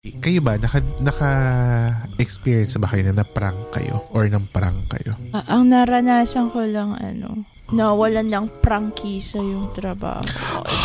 [0.00, 5.12] Kayo ba, naka, naka-experience ba kayo na na-prank kayo or nang prank kayo?
[5.36, 10.24] Ah, ang naranasan ko lang ano, nawalan ng prangkisa yung trabaho.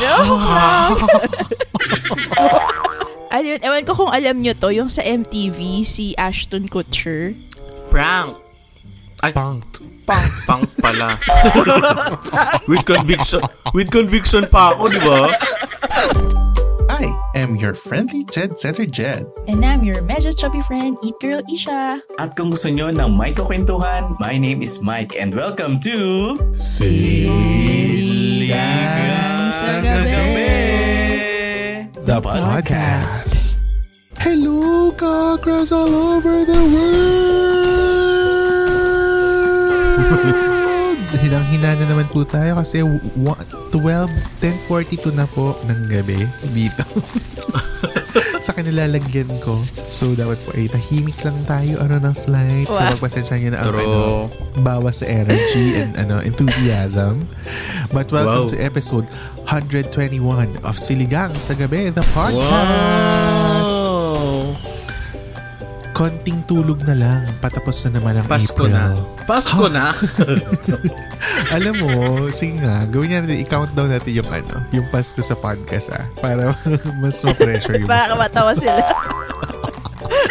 [0.03, 0.91] Joke lang!
[3.39, 7.39] Ayun, ewan ko kung alam nyo to, yung sa MTV, si Ashton Kutcher.
[7.87, 8.35] Prank.
[9.23, 9.79] Ay, Punked.
[10.03, 10.27] punk.
[10.43, 11.15] Punk pala.
[12.67, 13.39] with conviction.
[13.71, 15.31] With conviction pa ako, di ba?
[17.05, 19.29] I am your friendly Jed Setter Jed.
[19.47, 22.01] And I'm your medyo chubby friend, Eat Girl Isha.
[22.17, 26.33] At kung gusto nyo ng may kakwentuhan, my name is Mike and welcome to...
[26.57, 28.49] Siligang
[29.53, 31.93] sa gabi.
[31.93, 33.61] The podcast.
[34.17, 37.21] Hello, cockroaches all over the world!
[41.15, 42.83] Hinang-hina na naman po tayo kasi
[43.17, 43.39] wa-
[43.71, 46.19] 12, 10.42 na po ng gabi
[46.51, 46.83] dito.
[48.37, 49.57] sa kanilalagyan ko.
[49.87, 52.67] So, dapat po ay tahimik lang tayo ano ng slide.
[52.67, 52.93] So, Wow.
[52.93, 53.99] magpasensya nyo na ang ano,
[54.59, 57.25] bawas sa energy and ano enthusiasm.
[57.89, 58.53] But welcome Wow.
[58.53, 59.09] to episode
[59.49, 60.21] 121
[60.61, 63.81] of Siligang sa Gabi, the podcast.
[63.81, 64.53] Wow.
[65.91, 67.21] Konting tulog na lang.
[67.41, 68.73] Patapos na naman ang Pasko April.
[68.73, 68.85] na.
[69.25, 69.89] Pasko na.
[71.57, 71.91] Alam mo,
[72.29, 76.05] sige nga, gawin natin, i-countdown natin yung ano, yung Pasko sa podcast ah.
[76.21, 76.53] Para
[77.01, 78.81] mas ma-pressure yung Baka matawa sila.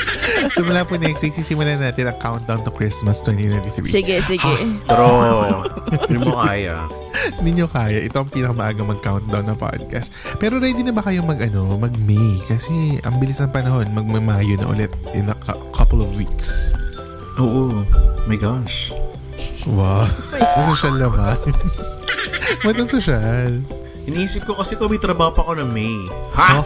[0.55, 3.88] So mula po next week, sisimulan natin ang countdown to Christmas 2023.
[3.88, 4.53] Sige, sige.
[4.91, 5.65] True.
[6.06, 6.84] Hindi mo kaya.
[7.41, 7.98] Hindi nyo kaya.
[8.03, 10.12] Ito ang pinakamaaga mag-countdown na podcast.
[10.37, 12.43] Pero ready na ba kayo mag, ano, mag-May?
[12.44, 16.75] Kasi ang bilis ng panahon, mag-Mayo na ulit in a cou- couple of weeks.
[17.38, 17.72] Oo.
[18.26, 18.93] My gosh.
[19.64, 20.06] Wow.
[20.37, 21.38] Ang social naman.
[22.60, 23.50] Ba't ang social?
[24.04, 25.97] Iniisip ko kasi kung may trabaho pa ako na May.
[26.37, 26.60] Ha?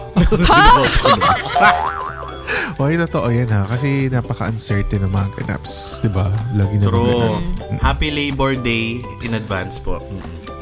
[2.78, 3.66] Okay, totoo yan ha.
[3.66, 5.98] Kasi napaka-uncertain ng mga ganaps.
[5.98, 6.30] Diba?
[6.54, 7.20] Lagi na mga True.
[7.34, 7.42] ganap.
[7.82, 9.98] Happy Labor Day in advance po.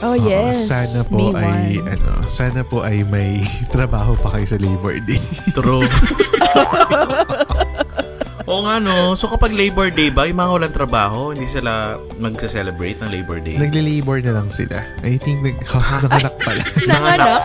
[0.01, 0.69] Oh, Oo, yes.
[0.69, 1.89] sana po May ay one.
[1.89, 3.41] ano, sana po ay may
[3.75, 5.21] trabaho pa kayo sa Labor Day.
[5.53, 5.85] True.
[8.47, 9.19] Oo nga no.
[9.19, 13.59] So kapag Labor Day ba, yung mga walang trabaho, hindi sila magsa-celebrate ng Labor Day?
[13.59, 14.87] Nagle-labor na lang sila.
[15.03, 16.63] I think nag nanganak pala.
[16.87, 17.43] Nanganak.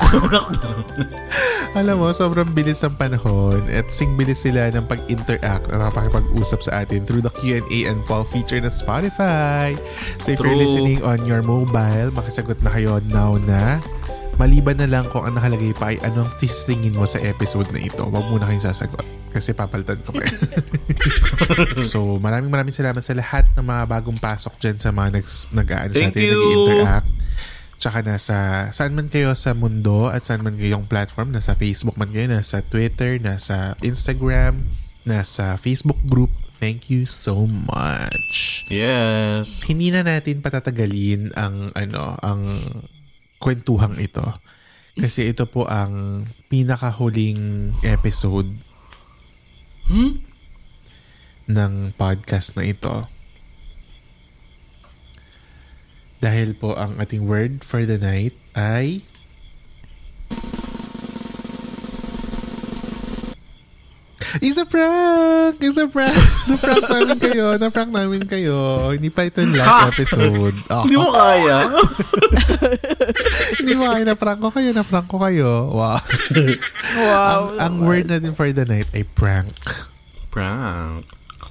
[1.72, 6.84] Alam mo, sobrang bilis ng panahon at sing bilis sila ng pag-interact at nakapag-usap sa
[6.84, 9.72] atin through the Q&A and poll feature ng Spotify.
[10.20, 10.68] So if you're True.
[10.68, 13.80] listening on your mobile, makisagot na kayo now na.
[14.36, 18.04] Maliban na lang kung ang nakalagay pa ay anong tistingin mo sa episode na ito.
[18.04, 20.28] Huwag muna kayong sasagot kasi papalitan ko pa.
[21.88, 25.92] so maraming maraming salamat sa lahat ng mga bagong pasok dyan sa mga nag, nag-aano
[25.96, 27.10] sa atin, nag-interact.
[27.82, 32.14] Tsaka nasa, saan man kayo sa mundo at saan man kayong platform, nasa Facebook man
[32.14, 34.70] kayo, nasa Twitter, nasa Instagram,
[35.02, 36.30] nasa Facebook group.
[36.62, 38.70] Thank you so much.
[38.70, 39.66] Yes.
[39.66, 42.46] Hindi na natin patatagalin ang ano, ang
[43.42, 44.30] kwentuhang ito.
[44.94, 48.46] Kasi ito po ang pinakahuling episode
[51.50, 53.10] ng podcast na ito.
[56.22, 59.02] Dahil po ang ating word for the night ay
[64.40, 65.60] It's a prank!
[65.60, 66.16] It's a prank!
[66.50, 67.46] Na-prank namin kayo.
[67.60, 68.90] Na-prank namin kayo.
[68.96, 70.56] Hindi pa ito yung last episode.
[70.72, 71.58] Oh, Hindi mo kaya?
[73.60, 74.04] hindi mo kayo.
[74.08, 74.70] Na-prank ko kayo.
[74.72, 75.68] Na-prank ko kayo.
[75.76, 76.00] Wow.
[76.96, 77.40] Wow.
[77.60, 79.52] ang, ang word natin for the night ay prank.
[80.32, 81.04] Prank.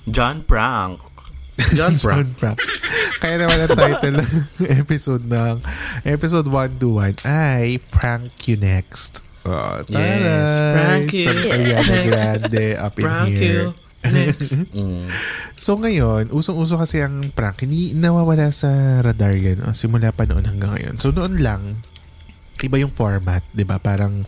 [0.08, 1.09] John Prank.
[1.76, 2.18] John Prank.
[2.24, 2.58] John prank.
[3.20, 4.30] Kaya naman ang title ng
[4.82, 5.60] episode ng
[6.04, 9.24] episode 121 ay Prank You Next.
[9.44, 10.20] Oh, taray.
[10.20, 10.52] Yes.
[10.72, 11.96] Prank you Sa Ariana.
[12.04, 13.68] Grande up in Prank here.
[13.68, 13.88] you.
[14.00, 14.56] Next.
[14.72, 15.04] Mm.
[15.60, 17.60] So ngayon, usong-uso kasi ang prank.
[17.60, 19.60] Hindi nawawala sa radar yan.
[19.76, 20.96] Simula pa noon hanggang ngayon.
[20.96, 21.76] So noon lang,
[22.64, 23.44] iba yung format.
[23.52, 24.24] 'di ba Parang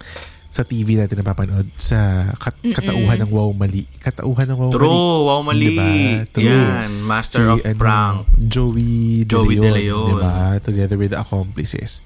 [0.52, 3.88] sa TV natin napapanood sa kat- katauhan ng wow mali.
[3.96, 4.76] Katauhan ng wow mali.
[4.76, 5.00] True.
[5.24, 5.66] Wow, mali.
[5.72, 5.88] Diba?
[6.28, 6.44] True.
[6.44, 6.88] Yan.
[7.08, 8.28] Master of ano, prank.
[8.36, 10.08] Joey, Joey De De Leon, Leon.
[10.12, 10.32] diba?
[10.60, 12.04] Together with the accomplices.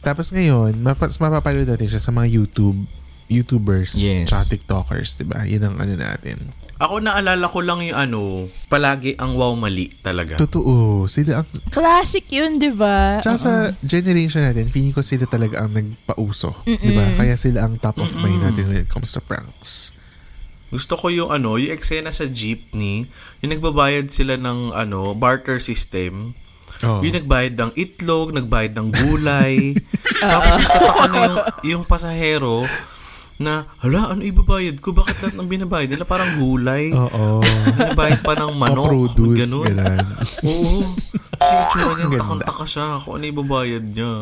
[0.00, 2.80] Tapos ngayon, mapas, mapapanood natin siya sa mga YouTube
[3.32, 4.28] YouTubers, Yes.
[4.28, 5.44] tsaka TikTokers, di ba?
[5.48, 6.36] Yun ang ano natin.
[6.82, 8.20] Ako naalala ko lang yung ano,
[8.66, 10.34] palagi ang wow mali talaga.
[10.34, 13.22] Totoo, sila ang Classic yun, di ba?
[13.22, 13.52] Tsaka sa
[13.86, 16.50] generation natin, feeling ko sila talaga ang nagpauso.
[16.66, 17.06] Di ba?
[17.14, 19.94] Kaya sila ang top of mind natin when it comes to pranks.
[20.74, 23.06] Gusto ko yung ano, yung eksena sa jeepney,
[23.44, 26.34] yung nagbabayad sila ng ano, barter system.
[26.82, 26.98] Oh.
[26.98, 29.76] Yung nagbayad ng itlog, nagbayad ng gulay.
[30.18, 32.66] Tapos nagtataka na yung, yung pasahero
[33.42, 34.94] na, hala, ano ibabayad ko?
[34.94, 36.94] Bakit lahat ng binabayad nila parang gulay?
[36.94, 37.42] Oo.
[37.42, 38.86] Tapos binabayad pa ng manok.
[38.86, 39.66] Pa-produce, ganun.
[39.66, 40.06] ganun.
[40.46, 40.78] Oo.
[41.36, 44.12] Kasi yung tsura niya, takang-taka siya kung ano ibabayad niya.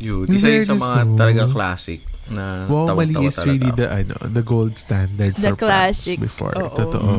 [0.00, 0.24] Yun.
[0.26, 1.20] Isa yun sa mga no?
[1.20, 2.00] talaga classic
[2.32, 6.16] na Wow, mali is talaga really the, ano, the gold standard The for classic.
[6.16, 6.54] pranks before.
[6.54, 6.70] Oo.
[6.72, 7.12] Totoo.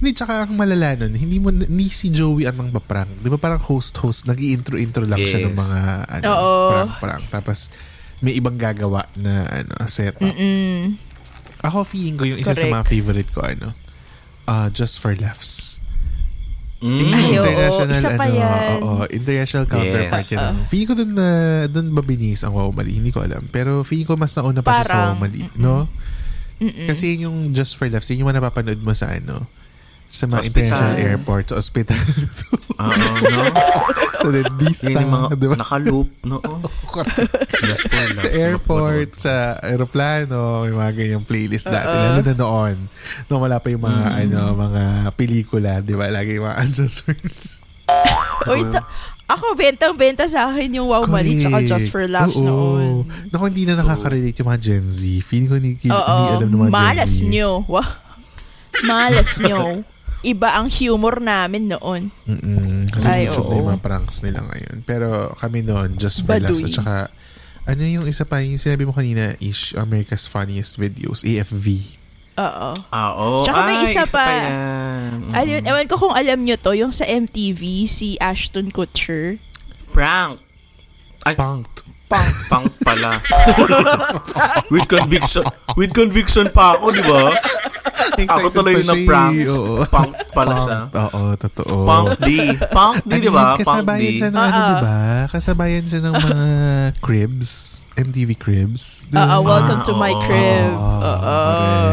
[0.00, 3.20] Hindi, tsaka ang malala nun, hindi mo, ni si Joey ang nang prank.
[3.20, 5.60] Di ba parang host-host, nag intro-intro lang siya ng Yes.
[5.60, 6.52] mga ano, Oo.
[6.72, 7.24] prank-prank.
[7.30, 7.58] Tapos,
[8.20, 10.20] may ibang gagawa na ano, setup.
[10.22, 10.96] Mm.
[11.60, 12.74] Ako feeling ko yung isa sa Correct.
[12.74, 13.68] mga favorite ko, ano,
[14.46, 15.80] uh, Just for Laughs.
[16.80, 17.12] Mm.
[17.12, 17.44] Ay, oo.
[17.44, 18.76] international Isa pa ano, yan.
[18.80, 20.32] oo, international counterpart Yes.
[20.32, 20.40] yan.
[20.40, 21.28] ng- Feeling ko dun na
[21.68, 23.44] dun ba binis ang Wow Mali, hindi ko alam.
[23.48, 25.84] Pero feeling ko mas nauna pa siya sa Parang, Wow Mali, no?
[26.60, 29.44] Kasi yun yung Just for Laughs, yun yung mga napapanood mo sa ano,
[30.10, 31.06] sa mga international ospital.
[31.06, 32.00] airport, sa hospital.
[32.80, 32.92] Oo,
[33.30, 33.42] no?
[34.20, 35.54] sa dentista, Yan yung mga di ba?
[35.56, 36.08] nakaloop.
[36.26, 36.36] No?
[38.18, 41.86] Sa airport, sa aeroplano, may mga ganyang playlist dati.
[41.86, 42.76] Lalo na noon.
[43.30, 44.82] Nung wala pa yung mga, ano, mga
[45.14, 46.10] pelikula, di ba?
[46.10, 47.14] Lagi yung mga Just for
[48.50, 48.86] Uy, ta-
[49.30, 51.70] ako, bentang-benta sa akin yung Wow Mali tsaka Correct.
[51.70, 52.46] Just for Laughs Oo.
[52.46, 53.06] noon.
[53.30, 55.00] Naku, hindi na nakaka-relate yung mga Gen Z.
[55.22, 55.94] Feeling ko hindi, hindi
[56.34, 57.30] alam ng mga malas Gen Z.
[57.30, 57.50] nyo.
[57.70, 57.86] Wow.
[58.82, 59.86] Malas nyo.
[60.20, 62.12] Iba ang humor namin noon.
[62.24, 62.92] Mm-mm.
[62.92, 63.72] Kasi Ay, YouTube na yung oo.
[63.72, 64.76] mga pranks nila ngayon.
[64.84, 66.60] Pero kami noon, just for laughs.
[66.60, 66.62] Baduy.
[66.62, 66.96] At saka,
[67.64, 71.96] ano yung isa pa, yung sinabi mo kanina, ish, America's Funniest Videos, AFV.
[72.36, 72.70] Oo.
[72.88, 73.44] Ah, oo.
[73.44, 74.24] Tsaka may Ay, isa pa.
[74.24, 75.12] yan.
[75.20, 75.32] Mm.
[75.34, 79.36] Ayun, ewan ko kung alam nyo to, yung sa MTV, si Ashton Kutcher.
[79.90, 80.36] Prank.
[81.24, 81.80] Ay, Punked.
[82.10, 82.30] Punk.
[82.50, 83.22] punk pala.
[84.72, 85.46] with conviction.
[85.72, 87.30] With conviction pa ako, di ba?
[88.20, 89.36] Ako tuloy na siya prank.
[89.38, 89.46] eh.
[89.48, 89.86] Oo.
[89.86, 90.78] Punk pala siya.
[90.84, 90.98] Punked.
[90.98, 91.74] Oo, totoo.
[91.86, 92.28] Punk D.
[92.68, 93.54] Punk D, di ba?
[93.54, 94.18] Punk Kasabayan D.
[94.18, 94.96] siya ng ano, di ba?
[95.30, 96.44] Kasabayan siya ng mga
[97.04, 97.50] cribs.
[97.94, 99.06] MTV cribs.
[99.06, 99.38] Di ba?
[99.38, 100.20] Oo, welcome to my oo.
[100.20, 100.72] crib.
[100.74, 101.36] Ah, Oo.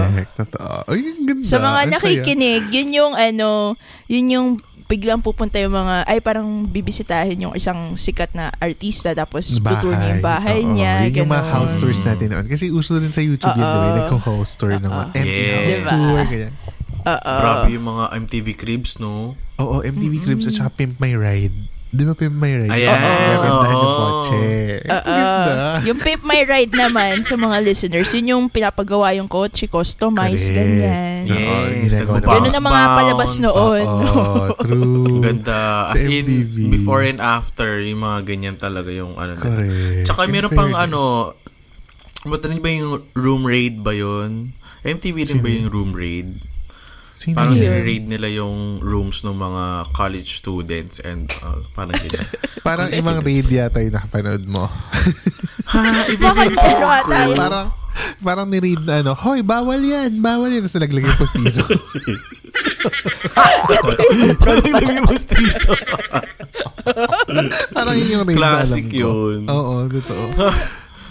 [0.07, 0.31] correct.
[0.35, 0.75] Totoo.
[0.87, 1.45] Ay, ganda.
[1.45, 3.77] Sa mga nakikinig, yun yung ano,
[4.07, 4.47] yun yung
[4.87, 10.15] biglang pupunta yung mga, ay parang bibisitahin yung isang sikat na artista tapos tutur niya
[10.15, 10.71] yung bahay Oo.
[10.71, 11.03] niya.
[11.03, 11.55] Yun yung mga ganun.
[11.59, 12.47] house tours natin noon.
[12.47, 13.83] Kasi uso din sa YouTube yun, diba?
[13.85, 15.51] Yung Nagko-house tour ng mga empty Yes.
[15.53, 15.91] house Diba?
[15.91, 16.19] tour.
[16.25, 16.53] Ganyan.
[17.07, 17.33] Oo.
[17.39, 19.35] Grabe yung mga MTV cribs, no?
[19.57, 21.55] Oo, MTV Cribs at saka Pimp My Ride.
[21.87, 22.69] Di ba Pimp My Ride?
[22.69, 23.95] Ayan, Ang ganda ng oo.
[23.95, 24.43] kotse.
[24.83, 25.79] Ganda.
[25.87, 30.57] Yung Pimp My Ride naman sa mga listeners, yun yung pinapagawa yung kotse, customize, Correct.
[30.57, 31.19] ganyan.
[31.25, 33.83] Yes, Ganun ang mga palabas noon.
[33.83, 34.83] Oo, true.
[35.07, 35.87] Ang ganda.
[35.87, 36.27] As in,
[36.69, 39.33] before and after, yung mga ganyan talaga yung ano.
[39.33, 40.03] na- Correct.
[40.03, 41.31] Tsaka meron pang ano,
[42.23, 44.51] ba't ano ba yung room raid ba yun?
[44.83, 46.35] MTV din ba yung room raid?
[47.17, 47.65] Sino Parang yun?
[47.65, 52.21] nire-raid nila yung rooms ng mga college students and uh, parang ganyan.
[52.67, 54.69] Parang ibang raid yata yung nakapanood mo.
[55.71, 55.81] ha,
[56.13, 57.33] Baka pero tayo.
[57.33, 57.67] parang
[58.19, 60.61] parang ni-read na ano, Hoy, bawal yan, bawal yan.
[60.61, 61.63] Tapos naglagay yung postizo.
[64.37, 65.73] parang namimos tiso.
[67.71, 69.01] parang yun yung raid Classic na alam ko.
[69.01, 69.39] yun.
[69.47, 70.25] Oo, totoo.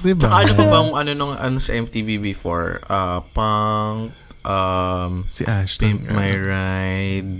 [0.05, 0.21] diba?
[0.23, 2.79] Tsaka ano pa bang ano nung ano sa MTV before?
[2.85, 4.13] Uh, pang
[4.47, 5.99] um, Si Ashton.
[5.99, 7.31] Pimp My Ride.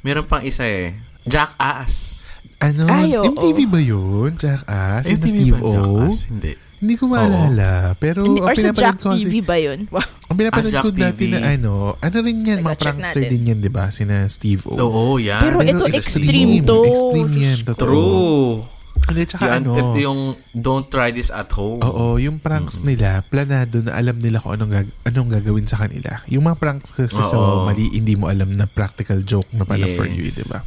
[0.00, 0.94] Meron pang isa eh.
[1.26, 2.24] Jackass.
[2.58, 2.86] Ano?
[2.86, 3.26] Ay, oo.
[3.28, 4.30] MTV ba yun?
[4.34, 5.06] Jackass?
[5.06, 5.70] Yun na MTV Steve ba O?
[5.70, 6.18] Jackass?
[6.28, 6.52] Hindi.
[6.78, 7.98] Hindi ko maalala.
[7.98, 9.90] Pero Hindi, or sa Jack ko TV ba yun?
[9.90, 9.98] Wow.
[10.30, 11.34] ang pinapanood Ah, ko dati TV.
[11.34, 13.32] na ano, ano rin yan, mga Teka, prankster natin.
[13.34, 13.90] din yan, di ba?
[13.90, 14.78] Sina Steve O.
[14.78, 15.42] Oo, yan.
[15.42, 16.86] Pero ito extreme to.
[16.86, 17.82] Extreme yan, totoo.
[17.82, 18.77] True.
[19.08, 20.20] Hindi, tsaka Yan, ano, ito yung
[20.52, 21.80] don't try this at home.
[21.80, 26.20] Oo, yung pranks nila, planado na alam nila kung anong, gag- anong gagawin sa kanila.
[26.28, 27.64] Yung mga pranks kasi sa Oo.
[27.64, 30.36] mali, hindi mo alam na practical joke na pala for you, Yes.
[30.36, 30.60] di ba?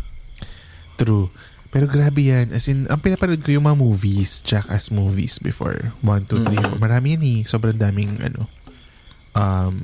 [0.98, 1.29] True.
[1.69, 2.51] Pero grabe yan.
[2.51, 5.95] As in, ang pinapanood ko yung mga movies, Jackass movies before.
[6.03, 6.83] 1, 2, 3, 4.
[6.83, 7.39] Marami yan eh.
[7.48, 8.50] Sobrang daming ano,
[9.33, 9.77] um,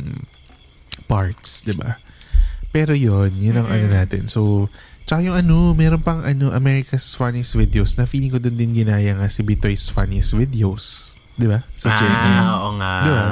[1.07, 1.95] parts, di ba?
[2.75, 4.27] Pero yun, yun ang ano natin.
[4.27, 4.67] So,
[5.07, 9.15] tsaka yung ano, meron pang ano, America's Funniest Videos na feeling ko doon din ginaya
[9.15, 11.15] nga si Bitoy's Funniest Videos.
[11.39, 11.63] Di ba?
[11.63, 12.93] Sa Gen ah, oo nga.
[13.01, 13.25] Di ba?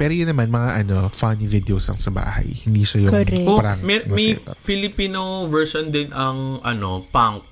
[0.00, 2.48] Pero yun naman, mga ano, funny videos lang sa bahay.
[2.64, 3.44] Hindi siya yung Correct.
[3.44, 4.56] Oh, prank may, na may setup.
[4.56, 7.44] Filipino version din ang ano, punk.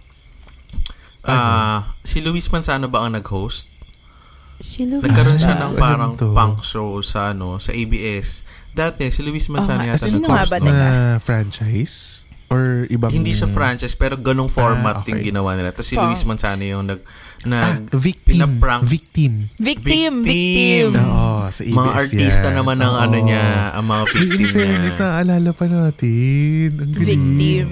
[1.28, 1.36] Ano?
[1.36, 3.68] Ah, si Luis Manzano ba ang nag-host?
[4.64, 6.32] Si Luis Nagkaroon siya ng Ano parang to?
[6.32, 8.48] punk show sa ano sa ABS.
[8.72, 10.76] Dati si Luis Manzano Ah, yata sino nga ba na
[11.20, 12.27] franchise?
[12.49, 13.12] Or ibang...
[13.12, 15.12] Hindi siya franchise pero ganong format Ah, okay.
[15.12, 15.69] yung ginawa nila.
[15.69, 16.00] Tapos si.
[16.00, 17.00] Luis Manzano yung nag
[17.45, 18.35] Ah, nag victim.
[18.35, 19.47] pinaprank Victim.
[19.55, 20.90] Victim, Victim.
[20.90, 21.07] victim.
[21.07, 22.57] Oo, sa ABS mga artista yan.
[22.57, 23.05] naman ng Oo.
[23.05, 25.05] ano niya, ang mga victim in fairness, niya.
[25.07, 26.69] naaalala pa natin.
[26.75, 27.07] Ang galing.
[27.07, 27.67] Victim,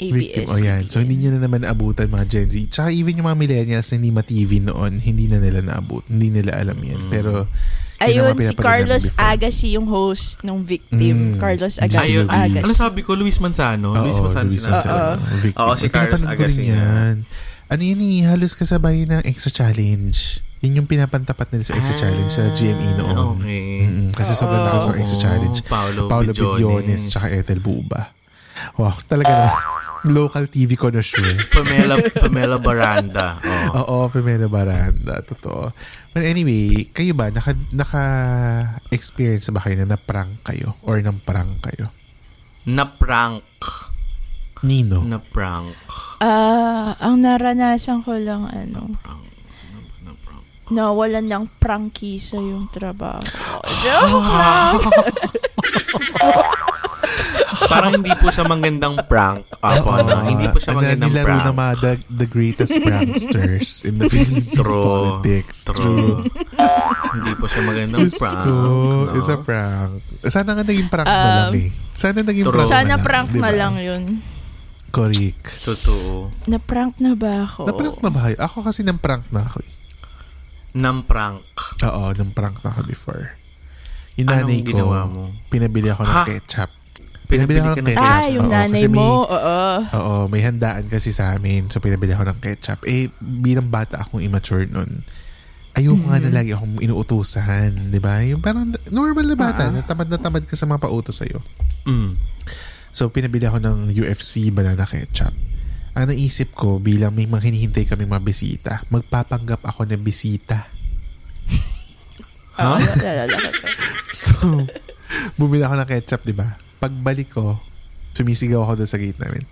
[0.00, 0.14] ABS.
[0.16, 0.44] Victim.
[0.48, 0.82] O yan.
[0.88, 2.54] So, hindi niya na naman naabutan mga Gen Z.
[2.66, 6.02] Tsaka even yung mga millennials na hindi ma-TV noon, hindi na nila naabot.
[6.08, 6.98] Hindi nila alam yan.
[6.98, 7.10] Mm.
[7.12, 9.04] Pero, ang Ayun, si Carlos.
[9.14, 11.34] Agassi yung host ng Victim.
[11.34, 11.38] Mm.
[11.38, 11.98] Carlos Agassi.
[12.00, 12.38] si Ayun, Luis.
[12.42, 12.64] Agassi.
[12.64, 13.12] ano sabi ko?
[13.12, 13.94] Luis Manzano.
[13.96, 14.64] Luis Oo, Manzano Luis.
[14.64, 15.22] Manzano.
[15.56, 17.22] Oo, si Ay, Carlos Agassi yan.
[17.66, 20.16] Ano yun eh, halos kasabay ng Extra Challenge.
[20.60, 23.10] Yun yung pinapantapat nila sa Extra Challenge sa GME noon.
[23.12, 23.82] Ah, Okay.
[23.82, 25.58] Mm-mm, kasi sobrang lakas ng Extra Oo, Challenge.
[25.64, 26.58] Paolo Paolo Bidiones.
[26.60, 28.12] Bidiones tsaka Ethel Buba.
[28.76, 29.58] Wow, talaga naman.
[30.10, 31.22] Local TV connoisseur.
[31.52, 33.38] Pamela, Pamela Baranda.
[33.74, 33.78] Oh.
[33.86, 35.22] Oo, Pamela Baranda.
[35.22, 35.70] Totoo.
[36.10, 40.74] But anyway, kayo ba, naka, naka-experience ba kayo na na-prank kayo?
[40.82, 41.86] Or nang-prank kayo?
[42.66, 43.46] Na-prank.
[44.66, 45.06] Nino?
[45.06, 45.74] Na-prank.
[46.22, 48.90] Ah, ang naranasan ko lang ano,
[50.72, 53.22] nawalan ng prangkisa yung trabaho.
[53.82, 54.74] Joke lang.
[57.72, 59.48] Parang hindi po siya magandang prank.
[59.58, 60.16] Apo, no?
[60.22, 61.42] Hindi po siya magandang nilaro prank.
[61.42, 64.84] na mga the, the greatest pranksters in the Philippine True.
[64.84, 65.64] politics.
[65.66, 66.20] True.
[67.12, 68.38] hindi po siya magandang Diyos prank.
[68.38, 69.14] ko, no?
[69.14, 69.90] it's a prank.
[70.22, 71.68] Sana nga naging prank na Um, lang eh.
[71.94, 72.52] Sana naging True.
[72.52, 73.00] prank na Sana lang.
[73.00, 74.02] prank na lang yun.
[74.90, 75.44] Correct.
[75.64, 76.28] Totoo.
[76.44, 77.64] Na-prank na ba ako?
[77.64, 78.36] Na-prank na ba kayo?
[78.38, 79.72] Ako kasi nang prank na ako eh.
[80.74, 81.40] Nang prank.
[81.82, 83.40] Oo, nang prank na ako before.
[84.14, 85.32] Yung Anong nanay ko, ginawa mo?
[85.48, 86.24] pinabili ako ng Ha?
[86.26, 86.68] ketchup.
[87.32, 88.12] Pinabili ako ka ng ketchup.
[88.12, 89.10] Ah, yung Oo, nanay kasi may- mo.
[89.24, 89.58] Oo.
[89.92, 91.66] Oo, may handaan kasi sa amin.
[91.66, 92.84] So, pinabili ako ng ketchup.
[92.84, 95.00] Eh, bilang bata akong immature nun,
[95.72, 96.34] ayoko nga na Mm-hmm.
[96.34, 97.70] lagi akong inuutusan.
[97.88, 98.20] Di ba?
[98.20, 99.42] Yung parang normal na Ah.
[99.42, 101.40] bata, na tamad na tamad ka sa mga pautos sa'yo.
[101.84, 102.20] Mm.
[102.92, 105.32] So, pinabili ako ng UFC banana ketchup.
[105.92, 110.68] Ang naisip ko, bilang may mga hinihintay kami mga bisita, magpapanggap ako ng bisita.
[112.52, 113.68] Ah, ko to.
[114.12, 114.68] So,
[115.34, 116.52] bumili ako ng ketchup, di ba?
[116.82, 117.54] Pagbalik ko,
[118.10, 119.46] sumisigaw ako doon sa gate namin.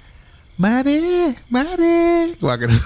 [0.58, 0.98] Mare!
[1.46, 2.34] Mare!
[2.36, 2.74] Kuwagan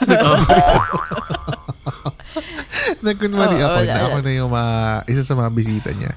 [3.04, 4.04] Nagkunwari Oo, ako na lala.
[4.04, 4.74] ako na yung mga,
[5.08, 6.12] isa sa mga bisita niya.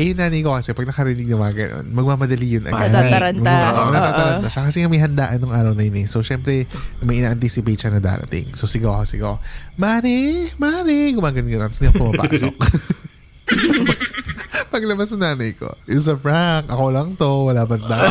[0.00, 2.90] Eh, yung nanay ko kasi, pag nakarinig ng mga ganun, magmamadali yun agad.
[2.90, 3.52] Natataranta.
[3.76, 4.62] Oo, natataranta siya.
[4.64, 6.06] Kasi may handaan nung araw na yun eh.
[6.08, 6.64] So, syempre,
[7.04, 8.48] may ina-anticipate siya na darating.
[8.56, 9.34] So, sigaw ako, sigaw.
[9.76, 10.48] Mare!
[10.56, 11.12] Mare!
[11.12, 11.60] Gumagano yun.
[11.60, 12.54] Tapos niya pumapasok.
[13.52, 14.04] Paglabas,
[14.72, 16.68] paglabas ng nanay ko, it's a prank.
[16.72, 17.52] Ako lang to.
[17.52, 18.08] Wala bang tao.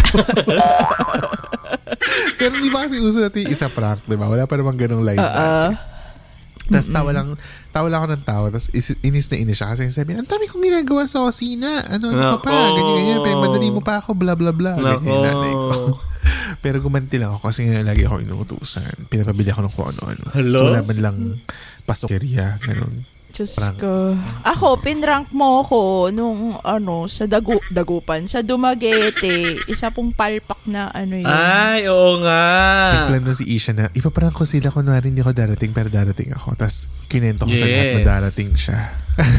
[2.37, 4.29] Pero di ba kasi uso natin isa prank, di ba?
[4.29, 5.21] Wala pa namang ganong line.
[5.21, 5.73] Oo.
[6.71, 7.27] Tapos tawa lang,
[7.75, 8.47] tawa lang ako ng tawa.
[8.47, 9.75] Tapos is, inis na inis siya.
[9.75, 11.83] Kasi sabi, ang dami kong ginagawa sa kusina.
[11.91, 12.51] Ano, ano ka pa?
[12.71, 13.19] Ganyan, ganyan.
[13.27, 14.79] Pero madali mo pa ako, bla, bla, bla.
[14.79, 15.99] Ganyan nanay ko.
[16.63, 19.09] Pero gumanti lang ako kasi nga lagi ako inuutusan.
[19.11, 20.23] Pinapabili ako ng kung ano-ano.
[20.31, 20.59] Hello?
[20.71, 21.17] Wala man lang
[21.83, 22.61] pasokeriya.
[22.63, 22.93] Ganun.
[23.41, 24.13] Diyos ko.
[24.45, 25.79] Ako, pinrank mo ako
[26.13, 29.57] nung ano, sa dagu dagupan, sa Dumaguete.
[29.65, 31.25] Isa pong palpak na ano yun.
[31.25, 32.45] Ay, oo nga.
[33.01, 36.53] Nagplano si Isha na, ipaprank ko sila kunwari hindi ako darating pero darating ako.
[36.53, 38.07] Tapos kinento ko sa lahat na Yes.
[38.07, 38.79] darating siya.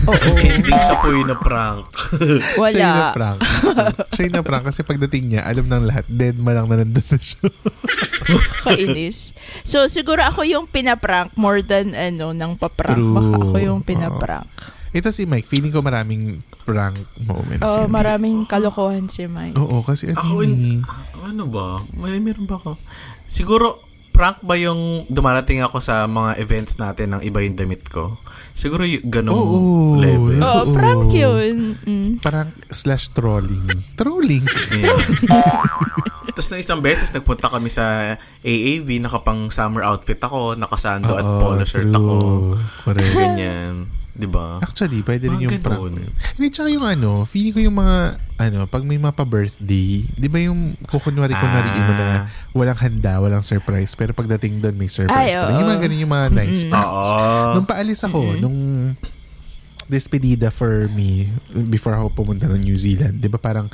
[0.05, 0.37] Oo.
[0.53, 1.87] Ending siya po yung na-prank.
[2.53, 2.91] Siya yung Wala.
[3.09, 3.41] na-prank.
[4.13, 7.17] siya yung na-prank kasi pagdating niya, alam ng lahat, dead ma lang na nandun na
[7.17, 7.41] siya.
[8.65, 9.33] Kainis.
[9.63, 12.95] So, siguro ako yung pinaprank more than ano, nang paprank.
[12.95, 13.17] True.
[13.17, 13.92] Baka ako yung pinaprank.
[14.93, 17.65] Ito si Mike, feeling ko maraming prank moments.
[17.65, 17.91] Oo, yan.
[17.91, 19.57] maraming kalokohan si Mike.
[19.57, 20.85] Oo, kasi ano Ako, eh.
[21.25, 21.81] ano ba?
[21.97, 22.77] May meron ba ako?
[23.25, 23.81] Siguro,
[24.23, 28.23] prank ba yung dumarating ako sa mga events natin ng iba yung damit ko?
[28.55, 29.99] Siguro yung ganong Oo.
[29.99, 30.39] level.
[30.39, 30.71] Oo, Oo.
[30.71, 31.75] prank yun.
[31.83, 32.23] Mm.
[32.23, 33.67] Parang slash trolling.
[33.99, 34.47] Trolling.
[34.79, 34.95] Yeah.
[36.39, 38.15] Tapos na isang beses, nagpunta kami sa
[38.47, 41.99] AAV, nakapang summer outfit ako, nakasando at polo shirt true.
[41.99, 42.15] ako.
[42.87, 43.19] Correct.
[43.19, 43.91] Ganyan.
[44.23, 44.63] Di ba?
[44.63, 45.99] Actually, pwede rin yung prank.
[46.39, 47.97] Hindi, tsaka yung ano, feeling ko yung mga,
[48.39, 51.79] ano, pag may mga pa-birthday, di ba yung kukunwari-kunwari Ah.
[51.81, 52.09] mo na
[52.53, 55.51] walang handa, walang surprise, pero pagdating doon may surprise Ay, pa.
[55.53, 57.11] Yung mga ganun yung mga nice pranks.
[57.11, 57.53] Oo.
[57.55, 58.59] Nung paalis ako, nung
[59.85, 61.27] despedida for me,
[61.69, 63.67] before ako pumunta ng New Zealand, di ba parang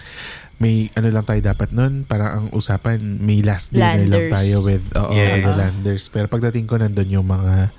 [0.59, 4.33] may ano lang tayo dapat nun, parang ang usapan, may last dinner lang Landers.
[4.35, 5.31] tayo with, oo, Yes.
[5.31, 6.05] with the landers.
[6.09, 7.71] Pero pagdating ko nandun yung mga,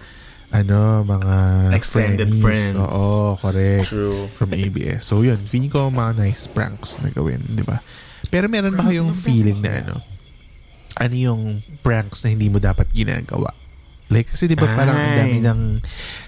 [0.50, 1.34] ano, mga
[1.78, 2.74] Extended friends.
[2.74, 2.94] friends.
[2.94, 3.94] Oo, correct.
[3.94, 4.26] True.
[4.34, 5.06] From ABS.
[5.06, 7.78] So yun, feeling ko mga nice pranks na gawin, di ba?
[8.34, 9.96] Pero meron ba kayong feeling na ano,
[11.00, 11.42] ano yung
[11.86, 13.54] pranks na hindi mo dapat ginagawa?
[14.10, 15.62] Like, kasi di ba parang ang dami ng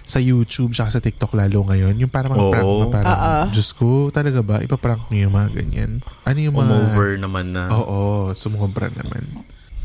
[0.06, 2.52] sa YouTube tsaka sa TikTok lalo ngayon, yung parang mga Oo.
[2.54, 3.44] prank na parang, Oo.
[3.50, 4.62] Diyos ko, talaga ba?
[4.62, 5.92] Ipaprank niyo yung mga ganyan?
[6.22, 6.78] Ano yung mga...
[6.78, 7.74] Umover naman na.
[7.74, 9.26] Oo, sumobra naman.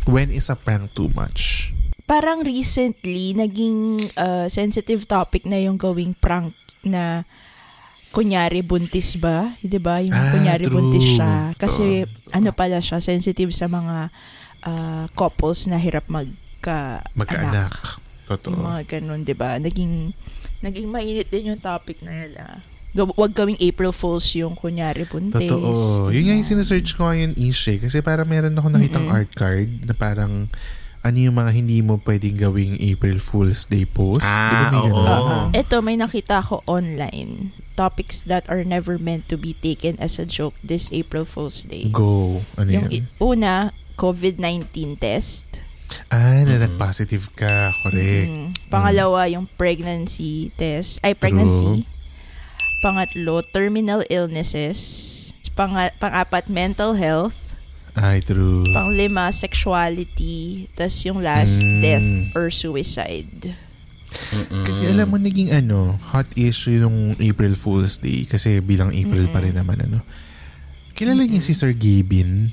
[0.04, 1.72] When is a prank too much?
[2.06, 3.76] Parang recently, naging
[4.14, 7.26] uh, sensitive topic na yung gawing prank na
[8.08, 9.52] kunyari buntis ba?
[9.58, 9.98] 'Di ba?
[9.98, 10.78] Yung Ah, kunyari true.
[10.78, 11.50] buntis siya.
[11.52, 14.08] Kasi ano pala siya, sensitive sa mga
[14.62, 17.68] uh, couples na hirap magka Magkaanak.
[17.68, 17.72] anak.
[18.24, 18.54] Totoo.
[18.54, 19.58] Yung mga ganun, 'di ba?
[19.58, 20.14] Naging
[20.58, 22.32] naging mainit din yung topic na yun.
[22.38, 22.62] ah.
[22.94, 25.44] Gaw- Wag gawing April Fools yung kunyari buntis.
[25.44, 26.08] Totoo.
[26.08, 27.76] Yun nga yung sinesearch ko ngayon is eh.
[27.76, 29.18] Kasi parang meron ako nakitang Mm-mm.
[29.18, 30.48] art card na parang
[31.06, 34.26] ano yung mga hindi mo pwedeng gawing April Fool's Day post.
[34.26, 34.90] Ah, oo.
[34.90, 34.90] ganun?
[34.92, 35.36] Oo.
[35.54, 37.54] Ito, may nakita ko online.
[37.72, 41.86] Topics that are never meant to be taken as a joke this April Fool's Day.
[41.88, 42.42] Go.
[42.58, 43.06] Ano Yung yan?
[43.22, 45.62] una, COVID-19 test.
[46.10, 47.70] Ah, na nag-positive ka.
[47.80, 48.28] Correct.
[48.28, 48.48] Mm.
[48.66, 50.98] Pangalawa, yung pregnancy test.
[51.00, 51.86] Ay, pregnancy.
[52.82, 54.78] Pangatlo, terminal illnesses.
[55.54, 57.45] Pang- pang-apat, mental health.
[57.96, 58.60] Ay, true.
[58.76, 60.68] Panglima, sexuality.
[60.76, 61.80] Tapos yung last, Mm.
[61.80, 63.56] death or suicide.
[64.64, 68.28] Kasi alam mo, naging ano, hot issue yung April Fool's Day.
[68.28, 70.04] Kasi bilang April pa rin naman, ano.
[70.92, 72.52] Kilala niyo si Sir Gabin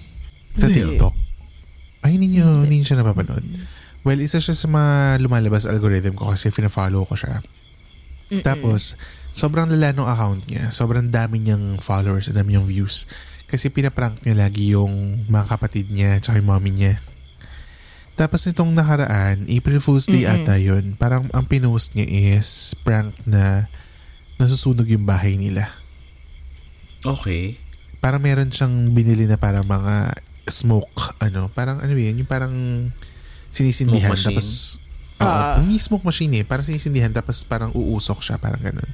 [0.56, 0.68] sa.
[0.68, 1.16] TikTok?
[2.04, 3.44] Ay, hindi niyo, hindi niyo siya napapanood.
[4.04, 7.40] Well, isa siya sa mga lumalabas algorithm ko kasi fina-follow ko siya.
[8.44, 9.00] Tapos,
[9.32, 10.68] sobrang lala ng account niya.
[10.72, 13.08] Sobrang dami niyang followers, dami niyang views.
[13.46, 14.94] Kasi pinaprank niya lagi yung
[15.28, 16.98] mga kapatid niya tsaka yung mommy niya.
[18.14, 20.46] Tapos nitong nakaraan, April Fool's Day Mm-mm.
[20.46, 20.94] ata yun.
[20.96, 22.06] Parang ang pinost niya
[22.38, 23.66] is prank na
[24.38, 25.70] nasusunog yung bahay nila.
[27.02, 27.58] Okay.
[28.00, 30.14] Parang meron siyang binili na parang mga
[30.46, 32.54] smoke, ano, parang ano yun, yung parang
[33.50, 34.28] sinisindihan Smoke machine?
[34.30, 34.48] tapos
[35.16, 35.56] Oo, Ah.
[35.56, 36.44] hindi smoke machine eh.
[36.44, 38.90] Parang sinisindihan tapos parang uusok siya, parang ganun.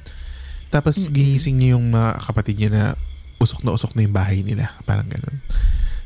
[0.68, 2.84] Tapos ginising niya yung mga kapatid niya na
[3.40, 4.68] usok na usok na yung bahay nila.
[4.84, 5.36] Parang ganun.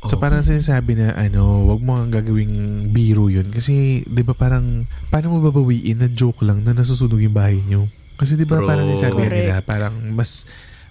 [0.04, 0.20] So Oh.
[0.20, 3.48] parang sinasabi na ano, wag mo ang gagawing biro yun.
[3.48, 7.88] Kasi di ba parang, paano mo babawiin na joke lang na nasusunog yung bahay niyo?
[8.14, 9.34] Kasi di ba parang sinasabi Correct.
[9.34, 10.46] nila, parang mas,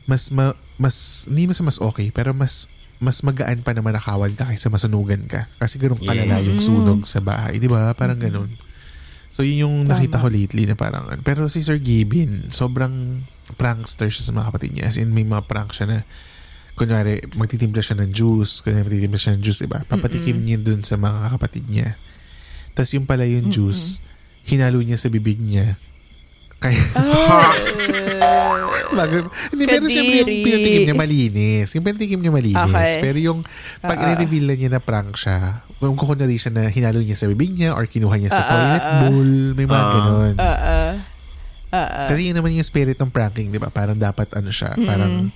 [0.09, 4.49] mas, ma, mas, hindi mas mas okay, pero mas, mas magaan pa na manakawan ka
[4.49, 5.45] kaysa masunugan ka.
[5.61, 6.49] Kasi ganun kalala Yeah.
[6.49, 7.61] yung sunog sa bahay.
[7.61, 7.93] Di ba?
[7.93, 8.49] Parang ganun.
[9.29, 13.17] So yun yung nakita ko lately na parang pero si Sir Gabin sobrang
[13.57, 15.97] prankster siya sa mga kapatid niya as in may mga prank siya na
[16.73, 20.97] kunwari magtitimpla siya ng juice kunwari magtitimpla siya ng juice diba papatikim niya dun sa
[20.97, 21.93] mga kapatid niya
[22.73, 24.01] tapos yung pala yung juice
[24.43, 25.77] hinalo niya sa bibig niya
[26.57, 26.79] kaya
[28.93, 31.69] Bago, hindi, pero syempre yung pinatikim niya malinis.
[31.73, 32.69] Yung pinatikim niya malinis.
[32.69, 33.01] Okay.
[33.01, 33.39] Pero yung
[33.81, 34.11] pag Ah, ah.
[34.13, 37.73] i-reveal na niya na prank siya, kung kukunwari siya na hinalo niya sa bibig niya
[37.73, 39.91] or kinuha niya sa ah, toilet bowl, may mga Ah.
[39.91, 40.35] ganun.
[40.37, 40.45] Ah,
[41.73, 42.05] ah.
[42.05, 43.73] Kasi yun naman yung spirit ng pranking, di ba?
[43.73, 45.33] Parang dapat ano siya, parang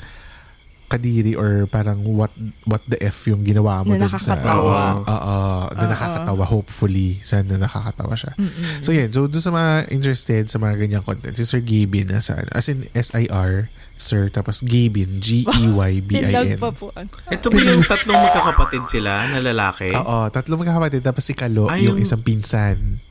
[0.88, 2.32] kadiri or parang what
[2.64, 4.40] what the F yung ginawa mo Na dun sa.
[4.40, 5.84] Oo, oo, na Oo.
[5.86, 8.32] nakakatawa hopefully sana nakakatawa siya.
[8.80, 12.36] So yeah, so doon sa mga interested sa mga ganyang content, si Sir Gabin nasa
[12.36, 16.60] ano, as in S-I-R Sir tapos Gabin G E Y B I Tindag N.
[16.64, 16.94] pa po.
[16.94, 19.90] ang- Ito ba yung tatlong magkakapatid sila na lalaki?
[19.92, 23.04] Oo, tatlo magkakapatid tapos si Kalo Ay, yung yung- isang pinsan.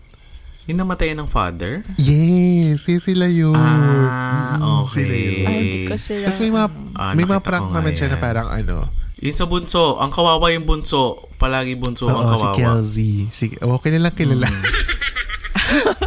[0.66, 1.86] Yung namatay ng father?
[1.96, 3.54] Yes, yes sila yun.
[3.54, 4.94] Ah, Mm, okay.
[4.98, 5.46] sila yun.
[5.46, 6.24] Ay, hindi ko sila.
[6.26, 8.22] Tapos may mga, Ah, may mga prank naman siya na yan.
[8.22, 8.76] parang ano,
[9.16, 11.24] Yung sa bunso, ang kawawa yung bunso.
[11.36, 12.52] Palagi bunso ang Oo, si kawawa.
[12.54, 13.14] Kelsey.
[13.30, 14.44] Si, oh, kilalang kilala.
[14.44, 14.64] Mm.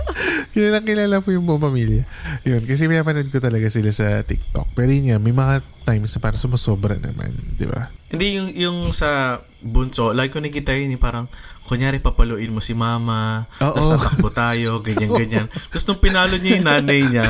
[0.60, 2.04] kilalang kilala po yung buong pamilya.
[2.44, 4.76] Yun, kasi pinapanood ko talaga sila sa TikTok.
[4.76, 7.88] Pero yun nga, may mga times na parang sumusobra naman, di ba?
[8.12, 11.32] Hindi yung yung sa bunso, like ko nakita yun, parang
[11.70, 13.72] kunyari papaluin mo si mama, Oo.
[13.72, 15.48] tapos tatakbo tayo, ganyan ganyan.
[15.48, 17.28] Tapos nung pinalo niya yung nanay niya,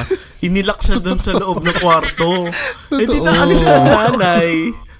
[0.47, 2.47] inilak siya doon sa loob ng kwarto.
[2.95, 3.27] Eh di Totoo.
[3.27, 4.51] na ano siya ng nanay.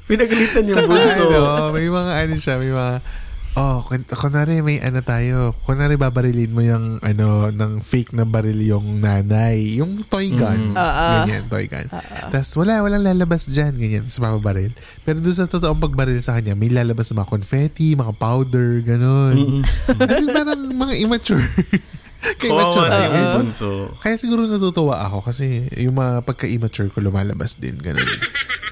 [0.05, 1.25] Pinagalitan yung bunso.
[1.31, 2.93] ano, may mga ano siya, may mga
[3.53, 5.51] Oh, kun- kunwari may ano tayo.
[5.65, 9.81] Kunwari babarilin mo yung ano, ng fake na baril yung nanay.
[9.81, 10.77] Yung toy gun.
[10.77, 11.11] Ah, ah.
[11.21, 11.89] Ganyan, toy gun.
[12.29, 13.73] Tapos wala, walang lalabas dyan.
[13.73, 14.69] Ganyan, sa papabaril.
[15.01, 19.65] Pero doon sa totoong pagbaril sa kanya, may lalabas na mga confetti, mga powder, ganon.
[19.87, 21.41] Kasi parang mga immature.
[22.19, 22.87] Kaya immature.
[22.87, 23.71] Kawawa na yung bunso.
[24.03, 27.79] Kaya siguro natutuwa ako kasi yung mga pagka-immature ko lumalabas din.
[27.79, 28.03] Ganon.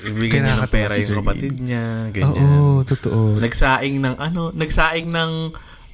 [0.03, 2.38] Ibigyan niya ng pera si yung kapatid niya, ganyan.
[2.38, 3.39] Oo, totoo.
[3.39, 5.31] Nagsaing ng ano, nagsaing ng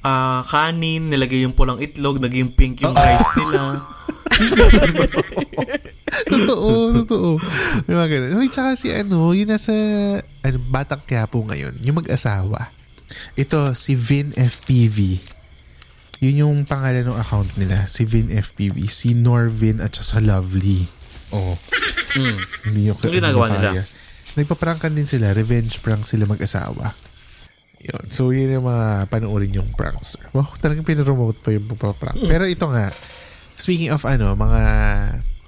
[0.04, 3.80] ah, kanin, nilagay yung pulang itlog, naging pink yung rice nila.
[6.28, 7.30] totoo, totoo.
[7.88, 8.30] Yung mga ganun.
[8.38, 9.72] Uy, tsaka si ano, yun nasa
[10.20, 12.70] ano, Batang Quiapo ngayon, yung mag-asawa.
[13.38, 15.22] Ito, si Vin FPV.
[16.22, 17.88] Yun yung pangalan ng account nila.
[17.90, 18.86] Si Vin FPV.
[18.86, 20.86] Si Norvin at saka Lovely.
[21.34, 21.58] Oh.
[22.14, 22.38] Mm.
[22.70, 23.82] Hindi yung Yung ginagawa nila.
[24.34, 25.34] Nagpa-prankan din sila.
[25.34, 26.94] Revenge prank sila mag-asawa.
[27.84, 28.04] Yun.
[28.08, 30.16] So, yun yung mga panoorin yung pranks.
[30.32, 32.16] Wow, talagang pinromote pa yung pagpaprank.
[32.24, 32.88] Pero ito nga,
[33.54, 34.62] speaking of ano, mga,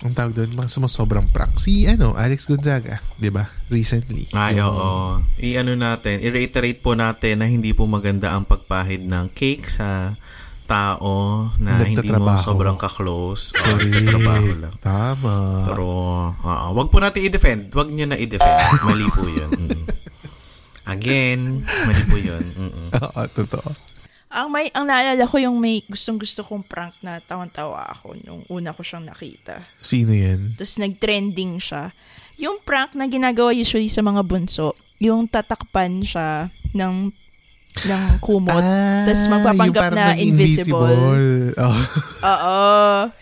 [0.05, 1.57] ang tawag doon, mga sumusobrang prank.
[1.57, 3.49] Si, ano, Alex Gonzaga, di ba?
[3.73, 4.29] Recently.
[4.37, 5.17] Ay, Yung- oo.
[5.41, 10.13] I-ano natin, i-reiterate po natin na hindi po maganda ang pagpahid ng cake sa
[10.67, 13.55] tao na hindi mo sobrang ka-close.
[13.55, 13.87] O, Correct.
[13.87, 14.75] nagtatrabaho lang.
[14.83, 15.35] Tama.
[15.65, 15.87] Pero,
[16.35, 17.71] oo, wag po natin i-defend.
[17.73, 18.61] Wag nyo na i-defend.
[18.83, 19.51] Mali po yun.
[20.87, 20.95] Mm.
[20.95, 22.45] Again, mali po yun.
[22.63, 22.89] Mm-mm.
[23.03, 23.75] Oo, totoo.
[24.31, 28.71] Ang may ang naalala ko yung may gustong-gusto kong prank na tawang-tawa ako nung una
[28.71, 29.67] ko siyang nakita.
[29.75, 30.55] Sino yan?
[30.55, 31.91] Tapos nag-trending siya.
[32.39, 37.11] Yung prank na ginagawa usually sa mga bunso, yung tatakpan siya ng
[37.79, 38.65] ng kumot.
[39.05, 41.01] Tapos magpapanggap Ah, yung parang na naging invisible.
[41.55, 41.77] Oh.
[42.33, 42.57] Oo.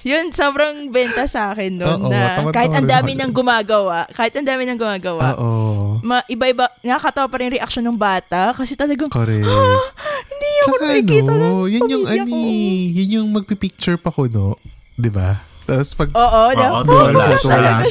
[0.03, 3.35] Yun, sobrang benta sa akin Oo, noon na kahit ang dami dun.
[3.35, 5.99] gumagawa, kahit ang dami nang gumagawa, Oo.
[6.01, 9.43] ma, iba-iba, nakakatawa pa rin yung reaction ng bata kasi talagang, Correct.
[9.43, 12.95] hindi ako Tsaka nakikita ng ano, yun yung pamilya ani, ko.
[12.95, 14.55] yun yung magpipicture pa ko, no?
[14.95, 15.35] Di ba?
[15.65, 17.73] Tapos pag Oo, na, Oo, doon wala wala.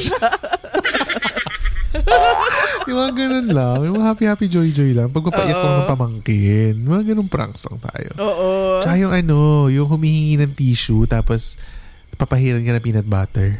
[2.88, 3.78] yung mga ganun lang.
[3.84, 5.08] Yung mga happy-happy joy-joy lang.
[5.08, 6.74] Pagpapaiyak ko ng pamangkin.
[6.80, 8.10] Mga ganun pranks lang tayo.
[8.20, 8.48] Oo.
[8.78, 11.56] Tsaka yung ano, yung humihingi ng tissue tapos
[12.14, 13.58] papahiran ka ng peanut butter.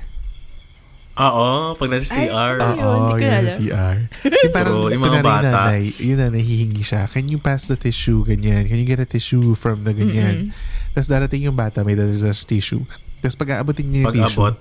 [1.14, 2.58] Oo, pag nasa CR.
[2.58, 3.46] Ay, Ayun, hindi ko yun, alam.
[3.46, 3.96] sa CR.
[4.26, 5.46] Yung parang, True, yung mga kunwari bata.
[5.46, 7.06] nanay, yun na, nahihingi siya.
[7.06, 8.26] Can you pass the tissue?
[8.26, 8.66] Ganyan.
[8.66, 10.50] Can you get a tissue from the ganyan?
[10.90, 12.82] Tapos darating yung bata, may dala sa tissue.
[13.22, 14.58] Tapos pag aabotin niya yung Pag tissue,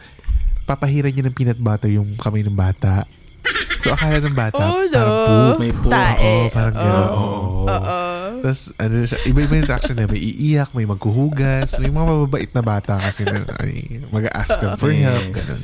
[0.69, 3.01] papahiran niya ng peanut butter yung kamay ng bata.
[3.79, 4.95] So akala ng bata, Oh, no.
[4.95, 5.56] parang poop.
[5.60, 5.91] May poop.
[5.91, 7.10] Oo, parang gano'n.
[7.10, 7.27] Oo.
[7.67, 7.99] Oo.
[8.39, 10.08] Tapos, ano siya, iba-iba yung reaction niya.
[10.08, 14.91] May iiyak, may magkuhugas, may mga mababait na bata kasi na, ay, mag-ask them for
[14.91, 15.23] help.
[15.32, 15.36] Yes.
[15.36, 15.62] Ganun.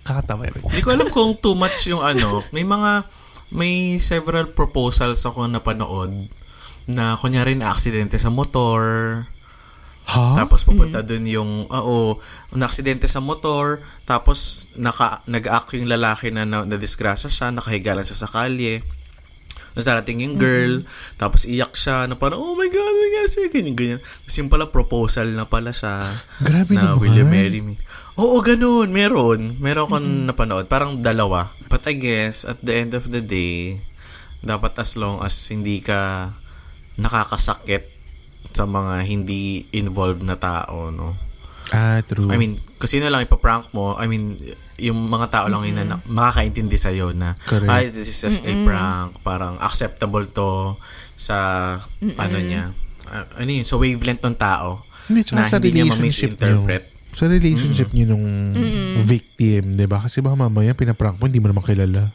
[0.00, 0.60] Kakatawa rin.
[0.64, 2.40] Hindi ko alam kung too much yung ano.
[2.52, 3.04] May mga,
[3.52, 6.12] may several proposals ako napanood
[6.88, 8.80] na kunyari na aksidente sa motor.
[10.10, 10.42] Ha?
[10.42, 12.18] Tapos pupunta dun yung, oo,
[12.58, 13.78] na-aksidente sa motor.
[14.04, 18.82] Tapos naka, nag-act yung lalaki na, na nadisgrasya siya, nakahiga lang siya sa kalye.
[19.70, 20.82] Tapos darating yung girl,
[21.14, 24.00] tapos iyak siya na parang, oh my God, oh my God, sige, ganyan, ganyan.
[24.02, 26.10] Tapos yung pala proposal na pala siya.
[26.42, 26.98] Grabe na naman.
[26.98, 27.78] will you marry me?
[28.18, 28.90] Oo, ganun.
[28.90, 29.62] Meron.
[29.62, 30.66] Meron akong napanood.
[30.66, 31.46] Parang dalawa.
[31.70, 33.78] But I guess, at the end of the day,
[34.42, 36.34] dapat as long as hindi ka
[36.98, 37.99] nakakasakit
[38.50, 41.14] sa mga hindi involved na tao, no?
[41.70, 42.26] Ah, true.
[42.26, 44.34] I mean, kasi na lang ipaprank mo, I mean,
[44.82, 47.70] yung mga tao lang yun na makakaintindi sa'yo na, Correct.
[47.70, 50.74] ay, this is just a prank, parang acceptable to
[51.14, 51.36] sa,
[52.02, 52.74] ano niya,
[53.06, 55.94] ah, ano yun, sa wavelength ng tao, Hindi, tsaka na sa hindi niya.
[57.10, 58.54] Sa relationship niyo nung
[59.02, 60.02] victim, di ba?
[60.02, 62.14] Kasi baka mamaya pinaprank mo, hindi mo naman kilala.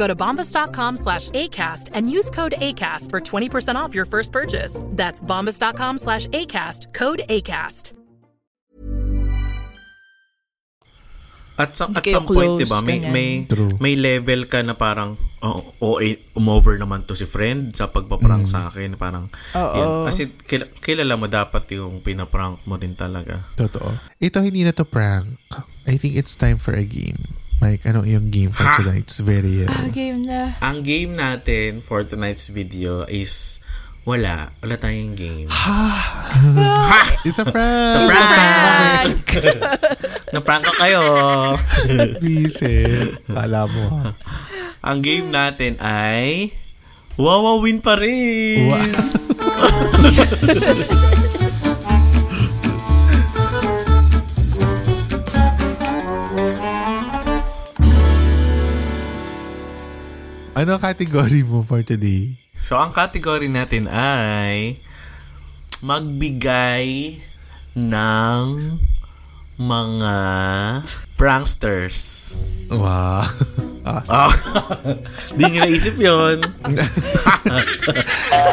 [0.00, 4.80] Go to bombas.com slash ACAST and use code ACAST for 20% off your first purchase.
[4.96, 7.92] That's bombas.com slash ACAST, code ACAST.
[11.60, 13.76] At, sa, at some point, di ba, may, may, True.
[13.76, 18.48] may level ka na parang, oh, oh eh, umover naman to si friend sa pagpaprank
[18.48, 18.96] sa akin.
[18.96, 19.76] Parang, Oo.
[19.76, 19.88] yun.
[20.08, 23.36] Kasi kil- kilala mo dapat yung pinaprank mo din talaga.
[23.60, 23.92] Totoo.
[24.16, 25.28] Ito hindi na to prank.
[25.84, 27.39] I think it's time for a game.
[27.60, 28.80] Mike, ano yung game for Ha?
[28.80, 29.68] tonight's video?
[29.68, 30.56] Ah, game na.
[30.64, 33.60] Ang game natin for tonight's video is
[34.08, 34.48] wala.
[34.64, 35.44] Wala tayong game.
[37.28, 37.92] It's a prank!
[37.92, 39.28] It's a prank!
[40.32, 41.04] Na-prank ka kayo.
[42.24, 43.28] Visit.
[43.28, 44.16] Kala mo ha.
[44.80, 46.56] Ang game natin ay
[47.20, 48.72] Wawa win pa rin.
[48.72, 48.80] Wow.
[60.60, 62.36] Ano ang category mo for today?
[62.52, 64.76] So, ang category natin ay
[65.80, 67.16] magbigay
[67.72, 68.44] ng
[69.56, 70.14] mga
[71.16, 71.98] pranksters.
[72.68, 73.24] Wow.
[73.80, 74.32] Ah, Oh,
[75.40, 76.36] di nyo naisip yun.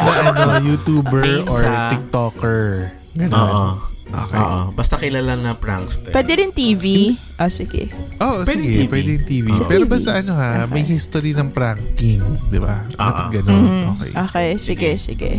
[0.07, 1.67] na ano, YouTuber Names, or.
[1.91, 2.95] TikToker.
[3.11, 3.35] Ganon.
[3.35, 3.96] Oo.
[4.07, 4.37] Okay.
[4.37, 4.71] Oo.
[4.71, 6.09] Basta kilala na prankster.
[6.09, 7.13] Pwede rin TV.
[7.35, 7.91] Ah, sige.
[8.17, 8.89] Oh, Pwede sige, TV.
[8.89, 9.45] pwede yung TV.
[9.65, 12.87] Pero basta ano ha, may history ng pranking, di ba?
[12.95, 13.93] Ah, Dapat ganon.
[13.93, 14.11] Okay.
[14.15, 15.31] Okay, sige, sige.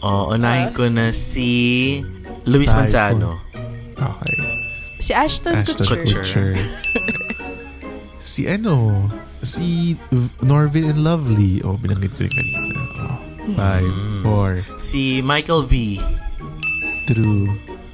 [0.00, 1.98] Oo, unahin ko na si
[2.44, 3.38] Luis Five, Manzano.
[3.94, 4.36] Okay.
[4.98, 6.22] Si Ashton, Ashton Kutcher.
[6.22, 6.50] Kutcher.
[8.18, 9.08] si ano,
[9.40, 11.58] si V- Norvin and Lovely.
[11.62, 12.62] Oh, binanggit ko rin kanina.
[13.00, 13.18] Oh.
[13.52, 14.22] Five, Hmm.
[14.22, 15.98] four, Si Michael V.
[17.04, 17.50] true.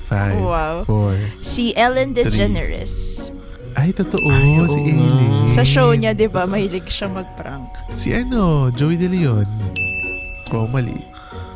[0.09, 0.75] Five, Wow.
[0.83, 1.13] four.
[1.39, 3.29] Si Ellen DeGeneres.
[3.77, 4.25] Ay, totoo.
[4.25, 4.91] Ay, oo si nga.
[4.91, 5.47] Aileen.
[5.47, 7.69] Sa show niya, di ba, mahilig siya mag-prank.
[7.93, 9.45] Si ano, Joey De Leon.
[10.51, 10.97] Oh, mali.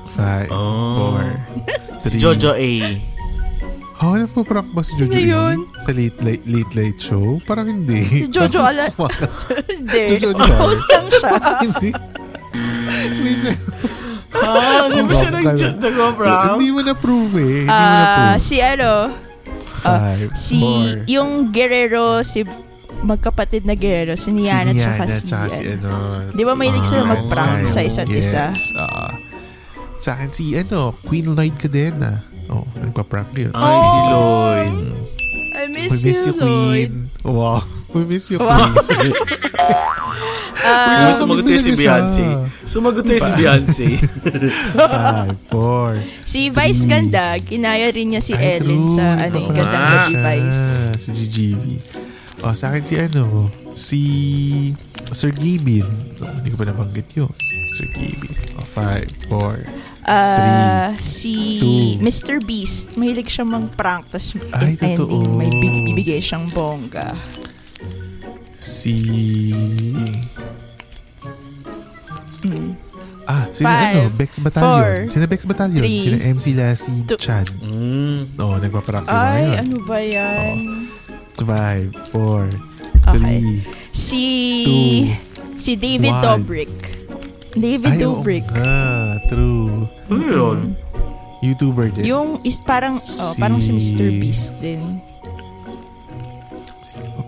[0.07, 1.17] Five, Oh.
[1.17, 1.25] four,
[2.03, 2.21] Si three.
[2.21, 2.73] Jojo A.
[4.03, 5.63] Oh, nagpa-prank ba si Jojo yun?
[5.81, 7.41] Sa late, late, late, late show?
[7.43, 8.03] Parang hindi.
[8.03, 8.91] Si Jojo Ala...
[9.73, 10.03] Hindi.
[10.13, 11.33] Jojo Ala- Host lang siya.
[11.65, 11.91] hindi.
[13.01, 13.55] Hindi siya.
[14.35, 15.71] Ah, di ba siya Prank nag- ka na.
[15.79, 16.49] nag-prank?
[16.51, 17.61] Hindi mo na-prove eh.
[17.61, 18.41] Hindi mo Ah, na-prove.
[18.41, 18.91] si ano,
[19.77, 20.89] Five, si four.
[21.07, 22.41] yung Guerrero, si
[23.01, 25.91] magkapatid na Guerrero, si Si Niana, Niana, tsaka si, tsaka si ano.
[25.91, 26.31] ano.
[26.31, 28.25] Di ba mahilig sila Ah, mag-prank sa isa't yes.
[28.25, 28.45] isa?
[28.79, 29.13] ah.
[29.99, 32.23] sa akin si ano, Queen Lloyd Cadena.
[32.49, 33.53] Oh, nagpa-prank yun.
[33.53, 34.75] Ay, si Lloyd.
[35.53, 36.91] I miss, We miss you, you, Lloyd.
[36.91, 36.95] Queen.
[37.25, 37.63] Wow.
[37.95, 38.67] We miss you, Wow.
[38.83, 39.15] Queen.
[40.63, 41.71] Uy, Ah, sumagot sa'yo si.
[41.75, 42.25] Beyonce.
[42.63, 43.87] Sumagot sa'yo si Beyonce.
[44.73, 45.99] Five, four.
[46.23, 48.95] Si Vice Ganda, ginaya rin niya si Ay, Ellen true.
[48.95, 50.21] sa ano, yung nga gabi siya.
[50.23, 50.63] Vice.
[50.97, 51.65] Si GGV.
[52.43, 54.03] Oh, sa akin si ano, si
[55.11, 55.87] Sir Gabin.
[56.19, 57.31] Oh, hindi ko pa nabanggit yun.
[57.73, 58.35] Sir Gabin.
[58.55, 59.67] Oh, five, four.
[60.03, 62.03] Ah, si two.
[62.03, 62.39] Mr.
[62.39, 65.27] Beast, mahilig siya mang-prank, tapos Ay, ending, totoo.
[65.33, 67.15] may big, bibigay siyang bongga.
[68.63, 68.95] Si...
[73.25, 73.71] Ah, sina.
[73.71, 74.71] Five, ano, Bex Battalion.
[74.71, 75.83] four, sina Bex Battalion.
[75.83, 77.19] three, sina MC Lassie two.
[77.19, 77.47] Chad.
[77.59, 78.35] Mm.
[78.35, 79.57] Oo, oh, nagpa-prank yun Ay, ngayon.
[79.59, 80.55] ano ba yan?
[81.37, 82.47] Five, four,
[83.03, 83.19] Okay.
[83.19, 83.67] three.
[83.91, 84.23] Si...
[84.63, 84.95] Two,
[85.59, 86.23] si David one.
[86.23, 86.75] Dobrik.
[87.53, 88.47] David Ay, oo Dobrik.
[88.47, 88.79] nga,
[89.27, 89.91] true.
[90.07, 90.59] Ano yun?
[91.43, 92.07] YouTuber din.
[92.07, 94.07] Yung is parang oh, parang si Si- Mr.
[94.15, 95.03] Beast din.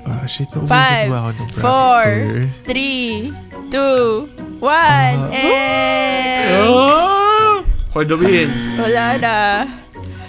[0.05, 2.43] Ah, shit, naubos Five, ba ako ng four, prankster?
[2.69, 3.33] three,
[3.69, 4.29] two,
[4.61, 7.65] one, and Oh!
[7.89, 8.51] For the win.
[8.77, 9.37] wala na.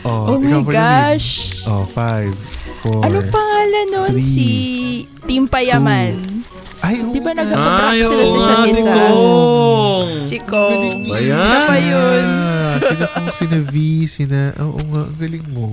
[0.06, 1.60] Oh, Oh my gosh.
[1.66, 2.32] Oh, five,
[2.80, 3.02] four.
[3.04, 4.12] Ano pangalan nun?
[4.14, 4.50] three, Si
[5.26, 6.14] Team Payaman.
[6.80, 7.44] Ay, oo Di ba nga.
[7.90, 8.94] Ay, sila sa isa't nga, si isa?
[8.94, 10.10] Kong.
[10.22, 11.10] Si Kong.
[11.10, 11.42] Ba yan?
[11.42, 12.26] Isa pa yun.
[12.78, 13.74] Sina kung sina V,
[14.06, 14.40] sina...
[14.62, 15.66] Oo nga, ang galing mo.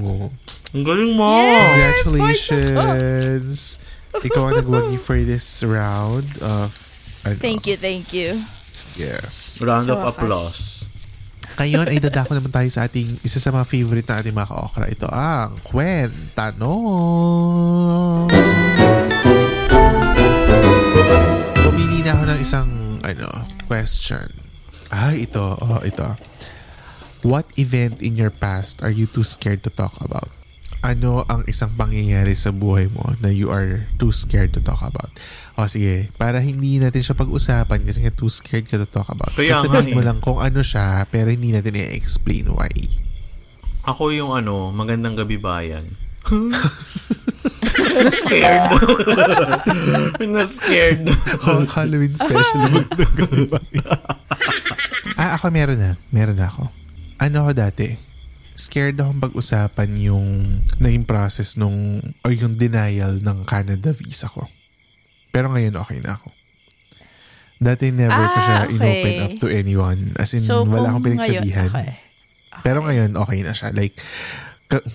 [0.73, 1.37] Ang galing mo.
[1.37, 3.77] Congratulations.
[4.25, 6.73] Ikaw ang nagwagi for this round of...
[7.29, 8.41] Ano, Thank you, thank you.
[8.97, 9.61] Yes.
[9.61, 10.89] Round Sa of applause.
[11.61, 14.89] Ngayon ay dadako naman tayo sa ating isa sa mga favorite na ating mga ka-okra.
[14.89, 16.73] Ito ang Kwenta No.
[21.53, 23.29] Pumili na ako ng isang ano,
[23.69, 24.25] question.
[24.89, 25.53] Ay, ito.
[25.61, 26.17] Oh, ito.
[27.21, 30.42] What event in your past are you too scared to talk about?
[30.83, 35.15] Ano ang isang pangyayari sa buhay mo na you are too scared to talk about?
[35.55, 39.31] O sige, para hindi natin siya pag-usapan kasi nga too scared ka to talk about.
[39.31, 40.07] Kaya Sasabihin mo eh.
[40.11, 42.75] lang kung ano siya pero hindi natin i-explain why.
[43.87, 45.87] Ako yung ano, magandang gabi bayan.
[48.03, 48.75] Na-scared.
[50.35, 51.03] Na-scared.
[51.47, 52.59] Oh, Halloween special
[52.99, 53.79] gabi
[55.21, 55.95] ah, ako meron na.
[56.11, 56.67] Meron na ako.
[57.23, 57.87] Ano ako dati?
[58.73, 60.49] Scared akong pag-usapan yung
[60.81, 64.49] naging process nung or yung denial ng Canada visa ko.
[65.29, 66.33] Pero ngayon okay na ako.
[67.61, 68.81] Dati never ko siya Ah, okay.
[68.81, 70.17] inopen up to anyone.
[70.17, 71.69] As in, So, wala akong pinagsabihan.
[71.69, 72.01] ngayon, okay.
[72.65, 73.77] Pero ngayon, okay na siya.
[73.77, 73.93] Like,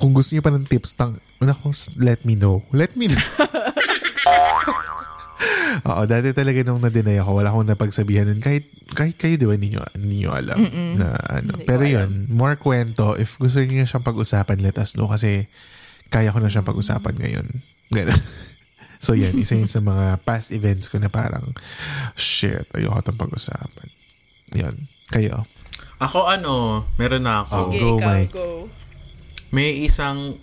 [0.02, 1.70] kung gusto niyo pa ng tips, tang, naku,
[2.02, 2.66] let me know.
[2.74, 3.22] Let me know.
[5.88, 8.40] Oo, dati talaga nung na-deny ako, wala akong napagsabihan nun.
[8.40, 10.58] Kahit, kahit kayo, di ba, hindi nyo, hindi nyo alam.
[10.96, 11.60] Na, ano.
[11.64, 13.16] Pero yun, more kwento.
[13.16, 15.10] If gusto niyo siyang pag-usapan, let us know.
[15.10, 15.46] Kasi,
[16.08, 17.48] kaya ko na siyang pag-usapan ngayon.
[17.92, 18.22] Ganun.
[19.04, 19.36] so, yan.
[19.36, 21.44] Isa yun sa mga past events ko na parang,
[22.16, 23.88] shit, ayoko itong pag-usapan.
[24.56, 24.76] Yun.
[25.12, 25.44] Kayo.
[25.98, 27.74] Ako ano, meron na ako.
[27.74, 28.32] Sige, Go, ikaw, Mike.
[28.36, 28.48] go.
[29.50, 30.38] May isang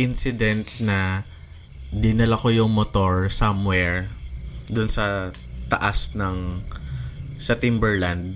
[0.00, 1.28] incident na
[1.92, 4.08] dinala ko yung motor somewhere
[4.72, 5.30] dun sa
[5.68, 6.58] taas ng
[7.36, 8.34] sa Timberland.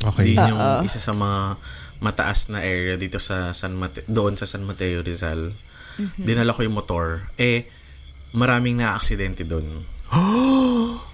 [0.00, 0.32] Okay.
[0.32, 1.60] Din yung isa sa mga
[2.00, 5.52] mataas na area dito sa San Mateo, doon sa San Mateo Rizal.
[6.16, 7.20] Dinala ko yung motor.
[7.36, 7.68] Eh,
[8.32, 9.66] maraming na-aksidente doon.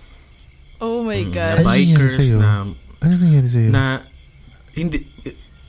[0.76, 1.56] Oh my Na God.
[1.56, 2.36] Ano nangyari bikers sa'yo?
[2.36, 2.50] na
[3.00, 3.70] Ano nangyari sa'yo?
[3.72, 3.82] na
[4.76, 5.00] hindi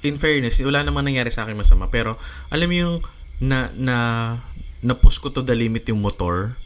[0.03, 2.19] in fairness wala namang nangyari sa akin masama pero
[2.51, 2.95] alam mo yung
[3.39, 3.97] na na
[4.83, 6.59] na-push ko to the limit yung motor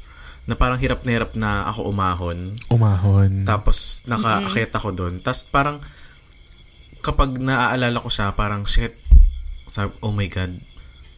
[0.49, 3.45] na parang hirap na hirap na ako umahon Umahon.
[3.45, 5.77] tapos nakaakyat ako doon tapos parang
[7.01, 8.93] kapag naaalala ko siya parang shit
[9.69, 10.53] sabi, oh my god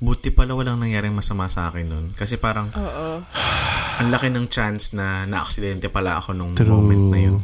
[0.03, 2.67] buti pala walang nangyaring masama sa akin nun kasi parang
[3.99, 6.67] ang laki ng chance na na-aksidente pala ako nung True.
[6.67, 7.37] moment na yun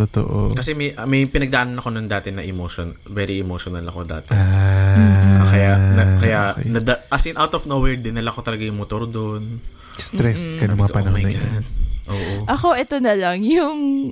[0.00, 0.56] Totoo.
[0.56, 2.88] kasi may, may pinagdaanan ako nun dati na emotion.
[3.04, 4.32] Very emotional ako dati.
[4.32, 6.72] Ah, kaya, na, kaya okay.
[6.72, 9.60] nada- as in out of nowhere, dinala ko talaga yung motor doon.
[10.02, 11.44] Stressed ka ng mga panahon oh na yun.
[11.46, 11.64] God.
[12.08, 12.32] Oo.
[12.48, 13.38] Ako, ito na lang.
[13.42, 14.10] Yung...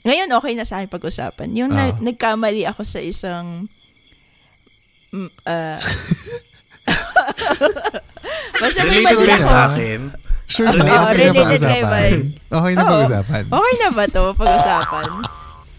[0.00, 1.54] Ngayon, okay na sa akin pag-usapan.
[1.54, 1.98] Yung na- Ah.
[1.98, 3.66] nagkamali ako sa isang...
[5.08, 5.78] Mm, ah,
[8.58, 9.46] Basta may Related mali din ako.
[9.46, 10.00] sa akin.
[10.46, 10.88] Sure Related ba?
[10.90, 11.70] Oo, Okay na related pag-usapan?
[11.70, 12.24] kay Mike.
[12.48, 12.90] Okay na Oo.
[12.90, 13.42] pag-usapan?
[13.48, 15.08] Okay na ba to pag-usapan?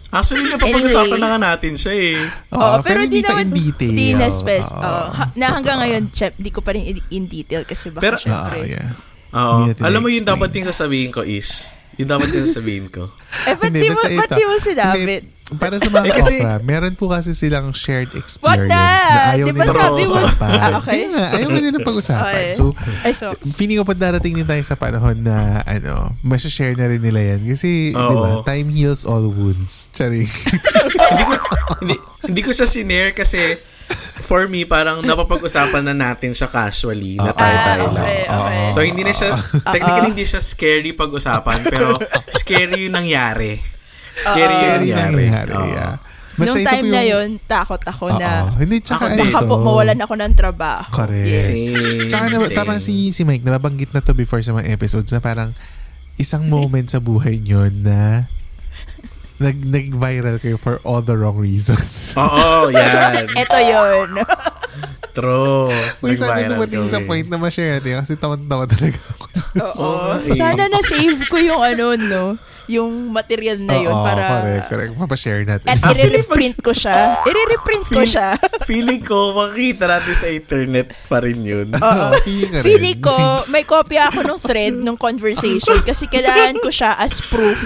[0.10, 1.22] Actually, napapag-usapan Anyway.
[1.22, 2.18] na nga natin siya eh.
[2.52, 3.94] Oo, pero, hindi di pa naman in detail.
[3.94, 4.66] Di na spec.
[4.66, 4.82] Oo.
[4.82, 5.06] Oo.
[5.14, 8.50] Ha- na hanggang ngayon, chef, di ko pa rin in- detail kasi baka Pero- Ah,
[8.50, 8.58] syempre.
[8.68, 8.90] yeah.
[9.32, 9.70] Oo.
[9.80, 11.70] Alam mo yung dapat yung sasabihin ko is,
[12.00, 13.04] yung dapat yung sasabihin ko.
[13.50, 15.00] Eh, ba't Hindi, di mo, ba't di mo sinabi?
[15.00, 15.18] Hindi,
[15.58, 19.34] para sa mga Eh, kasi- okra, meron po kasi silang shared experience Wag na!
[19.34, 20.50] ayaw Di ba nila pag-usapan.
[20.54, 20.92] Ah, okay.
[20.94, 22.34] Kaya nga, ayaw nila pag-usapan.
[22.36, 22.50] Okay.
[22.54, 22.64] So,
[23.02, 23.26] Ay, so,
[23.58, 27.42] feeling ko pa darating din tayo sa panahon na ano, share na rin nila yan.
[27.50, 28.10] Kasi, Oo.
[28.12, 29.90] di ba, time heals all wounds.
[29.98, 30.30] Charing.
[31.10, 31.34] hindi ko
[31.82, 31.96] hindi,
[32.30, 33.40] hindi ko siya sinare kasi
[34.20, 38.06] for me parang napapag-usapan na natin siya casually na tayo-tayo Ah, lang.
[38.06, 38.66] okay, okay.
[38.70, 39.34] So hindi na siya
[39.66, 41.98] technically hindi siya scary pag-usapan pero
[42.30, 43.58] scary yung nangyari.
[44.12, 45.24] Scary yung Scary nangyari.
[45.24, 45.52] nangyari.
[45.54, 45.66] Oo.
[45.68, 45.94] yeah.
[46.32, 48.56] Basta nung time po na yung- yon takot ako na Oo.
[48.58, 50.88] Hindi, tsaka Ako baka po mawalan ako ng trabaho.
[50.90, 51.28] Correct.
[51.28, 51.44] Yes.
[51.46, 52.56] Same, Tsaka na, same.
[52.56, 55.52] tama si, si Mike, nababanggit na to before sa mga episodes na parang
[56.16, 58.24] isang moment sa buhay nyo na
[59.40, 62.12] nag, nag-viral kayo for all the wrong reasons.
[62.20, 63.32] Oo, yan.
[63.34, 64.10] Ito yon
[65.16, 65.72] True.
[66.06, 69.26] Uy, sana dumating sa point na ma-share natin kasi tawan-tawa talaga ako.
[69.82, 69.90] Oo.
[70.22, 70.38] eh.
[70.38, 72.24] Sana na-save ko yung ano, no?
[72.70, 74.22] Yung material na yun Oo, para...
[74.30, 74.92] correct, correct.
[74.94, 75.66] Mapashare natin.
[75.66, 77.26] At Actually, i-reprint ko siya.
[77.26, 78.38] I-reprint ko siya.
[78.70, 81.74] Feeling ko, makikita natin sa internet pa rin yun.
[81.74, 82.06] Oo.
[82.22, 82.66] Feeling ka rin.
[82.70, 83.18] Feeling ko,
[83.50, 87.58] may kopya ako ng thread ng conversation kasi kailangan ko siya as proof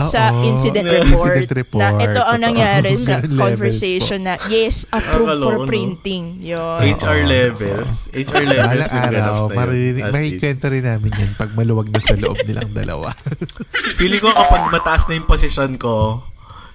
[0.00, 0.46] sa Oo.
[0.46, 1.82] incident Incident report, report.
[1.82, 2.44] na ito ang Totoo.
[2.44, 5.66] nangyari sa levels conversation na yes, approved Akala for ko, no?
[5.66, 6.24] printing.
[6.38, 6.78] Yun.
[6.86, 7.90] HR levels.
[8.08, 9.56] HR levels Balang yung araw, na yun.
[9.58, 10.14] maririnig, As in.
[10.14, 13.10] makikwento rin namin yan pag maluwag na sa loob nilang dalawa.
[13.98, 16.22] Feeling ko kapag mataas na yung position ko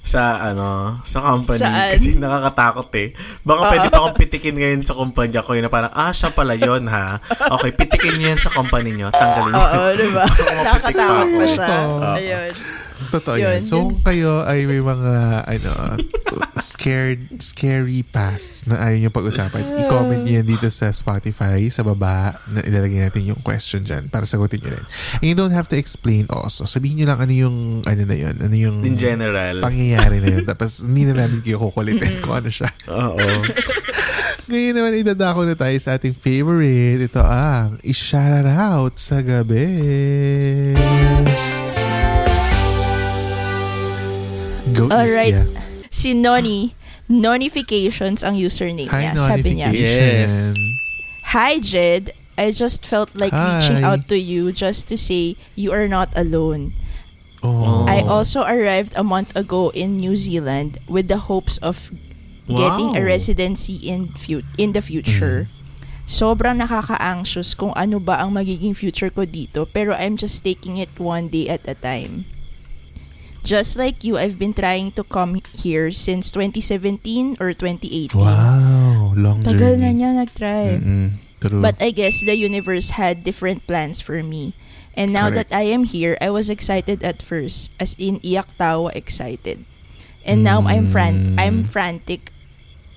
[0.04, 1.96] sa ano sa company Saan?
[1.96, 3.16] kasi nakakatakot eh.
[3.40, 6.54] Baka pwede pa akong pitikin ngayon sa kumpanya ko yun na parang ah siya pala
[6.54, 7.24] yun ha.
[7.56, 9.08] Okay, pitikin niyo yan sa company niyo.
[9.10, 9.64] Tanggalin niyo.
[9.64, 10.28] Oo, di ba?
[10.28, 11.32] Baka mapitik pa Nakatakot ako.
[11.32, 11.68] pa siya.
[11.88, 12.12] Oo.
[12.14, 12.52] Ayun.
[13.10, 13.62] Totoo Yun, yan.
[13.64, 13.98] So, yun.
[14.00, 15.14] kayo ay may mga,
[15.44, 15.72] ano,
[16.56, 22.36] scared, scary past na ayaw nyo pag-usapan, i-comment nyo yan dito sa Spotify, sa baba,
[22.50, 24.86] na ilalagay natin yung question dyan para sagutin nyo rin.
[25.20, 26.64] And you don't have to explain also.
[26.64, 29.60] Sabihin nyo lang ano yung, ano na yun, ano yung In general.
[29.60, 30.46] pangyayari na yun.
[30.46, 32.70] Tapos, hindi na namin kayo kukulitin kung ano siya.
[32.90, 33.20] Oo.
[34.44, 37.08] Ngayon naman, idadako na tayo sa ating favorite.
[37.08, 39.72] Ito ang i-shout out sa gabi.
[44.74, 45.34] Go Alright.
[45.34, 45.62] Isya.
[45.90, 46.74] Si Noni,
[47.10, 49.12] Nonifications ang username Hi, niya.
[49.18, 50.56] Sabi niya, notification.
[51.34, 52.04] Hi Jed,
[52.38, 53.58] I just felt like Hi.
[53.58, 56.74] reaching out to you just to say you are not alone.
[57.44, 57.86] Oh.
[57.86, 61.92] I also arrived a month ago in New Zealand with the hopes of
[62.48, 63.12] getting a Wow.
[63.12, 65.52] residency in fu- in the future.
[66.04, 70.92] Sobrang nakaka-anxious kung ano ba ang magiging future ko dito pero I'm just taking it
[71.00, 72.24] one day at a time.
[73.44, 78.16] Just like you, I've been trying to come here since 2017 or 2018.
[78.16, 79.12] Wow.
[79.20, 80.00] Long Tagal na journey.
[80.00, 80.80] niya nag-try.
[80.80, 81.08] Mm-mm.
[81.44, 81.60] True.
[81.60, 84.56] But I guess the universe had different plans for me.
[84.96, 85.50] And now Correct.
[85.50, 89.66] that I am here, I was excited at first, as in iyak tawa excited.
[90.24, 92.32] And now I'm fran I'm frantic.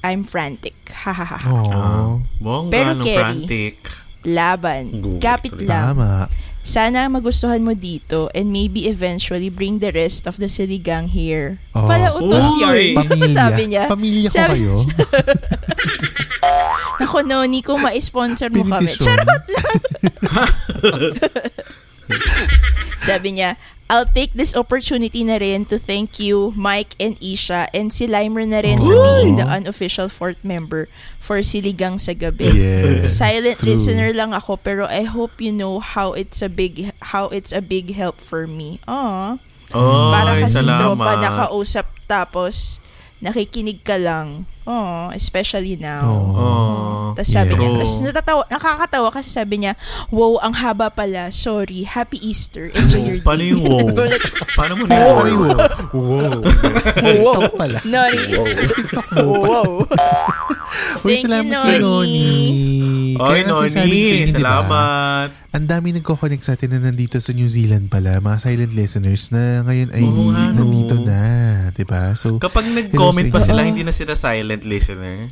[0.04, 0.74] I'm frantic.
[1.06, 1.38] Ha ha ha.
[1.42, 2.22] oh.
[2.70, 3.78] Pero no Kerry, frantic.
[4.26, 5.18] Laban.
[5.22, 5.94] Kapit lang.
[5.98, 6.26] Tama.
[6.66, 11.62] Sana magustuhan mo dito and maybe eventually bring the rest of the siligang here.
[11.78, 11.86] Oh.
[11.86, 12.58] Pala utos Uy!
[12.58, 12.74] yun.
[13.06, 13.30] Pamilya.
[13.30, 13.84] Sabi niya.
[13.86, 14.74] Pamilya ko Sabi- kayo.
[17.06, 18.90] Ako, Noni, kung ma-sponsor mo kami.
[18.98, 19.46] Charot lang.
[23.06, 23.54] Sabi niya,
[23.86, 28.42] I'll take this opportunity na rin to thank you, Mike and Isha, and si Limer
[28.42, 29.22] na rin for Oh.
[29.22, 30.90] being the unofficial fourth member
[31.22, 32.50] for Siligang sa Gabi.
[32.50, 33.70] Yes, Silent true.
[33.78, 37.62] listener lang ako, pero I hope you know how it's a big how it's a
[37.62, 38.82] big help for me.
[38.90, 39.38] Aw.
[39.70, 41.22] Para Ay, kasi tropa salamat.
[41.22, 42.82] nakausap tapos
[43.22, 44.50] nakikinig ka lang.
[44.66, 46.02] Oh, especially now.
[46.04, 47.14] Oh.
[47.14, 47.60] Tapos sabi Yeah.
[47.62, 49.78] niya, tapos natatawa, nakakatawa kasi sabi niya,
[50.10, 51.30] wow, ang haba pala.
[51.30, 52.68] Sorry, happy Easter.
[52.68, 53.54] Enjoy your Paano day.
[53.54, 53.86] yung wow?
[54.58, 55.22] Paano mo na Wow.
[55.24, 55.58] yung wow?
[55.92, 56.38] Wow.
[57.22, 57.40] wow.
[57.54, 57.78] Pala.
[57.86, 58.20] Nori.
[59.16, 59.70] wow.
[60.98, 62.34] Uy, Thank you, salamat kay Noni.
[63.16, 65.28] Sa Noni, salamat.
[65.56, 69.64] Ang dami nagko-connect sa atin na nandito sa New Zealand pala, mga silent listeners na
[69.64, 70.56] ngayon ay Oo nga, no.
[70.60, 71.20] nandito na,
[71.72, 72.12] 'di ba?
[72.12, 75.26] So Kapag nag-comment pa sila, hindi na sila silent listener.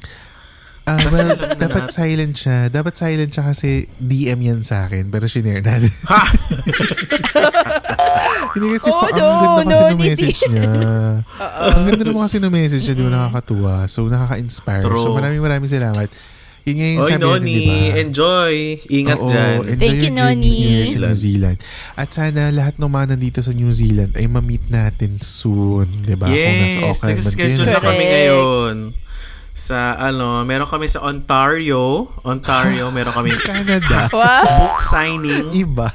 [0.84, 1.96] Ah, Kasi well, na dapat natin.
[1.96, 2.58] silent siya.
[2.68, 5.08] Dapat silent siya kasi DM yan sa akin.
[5.08, 5.88] Pero shinare natin.
[5.88, 6.20] Ha!
[8.54, 10.68] Hindi kasi Oh, fa- no, ang ganda kasi no, ng message niya.
[11.72, 12.94] ang ganda naman kasi ng message niya.
[12.94, 13.86] Di ba nakakatuwa?
[13.86, 14.82] So, nakaka-inspire.
[14.84, 15.00] True.
[15.00, 16.06] So, maraming maraming salamat.
[16.64, 17.74] Yun nga yung Oy, sabi natin, Noni, di ba?
[18.00, 18.54] enjoy.
[18.90, 19.56] Ingat Oo, dyan.
[19.66, 20.54] enjoy Thank you, Noni.
[20.86, 21.58] sa New Zealand.
[21.94, 25.86] At sana lahat ng mga nandito sa New Zealand ay ma-meet natin soon.
[26.00, 26.24] Di ba?
[26.24, 28.76] Kung nasa Yes, Auckland man kayo, na kami ngayon.
[29.54, 32.10] Sa ano, meron kami sa Ontario.
[32.26, 34.10] Ontario, meron kami Canada.
[34.10, 34.42] Wow.
[34.42, 35.46] book signing.
[35.54, 35.86] Iba.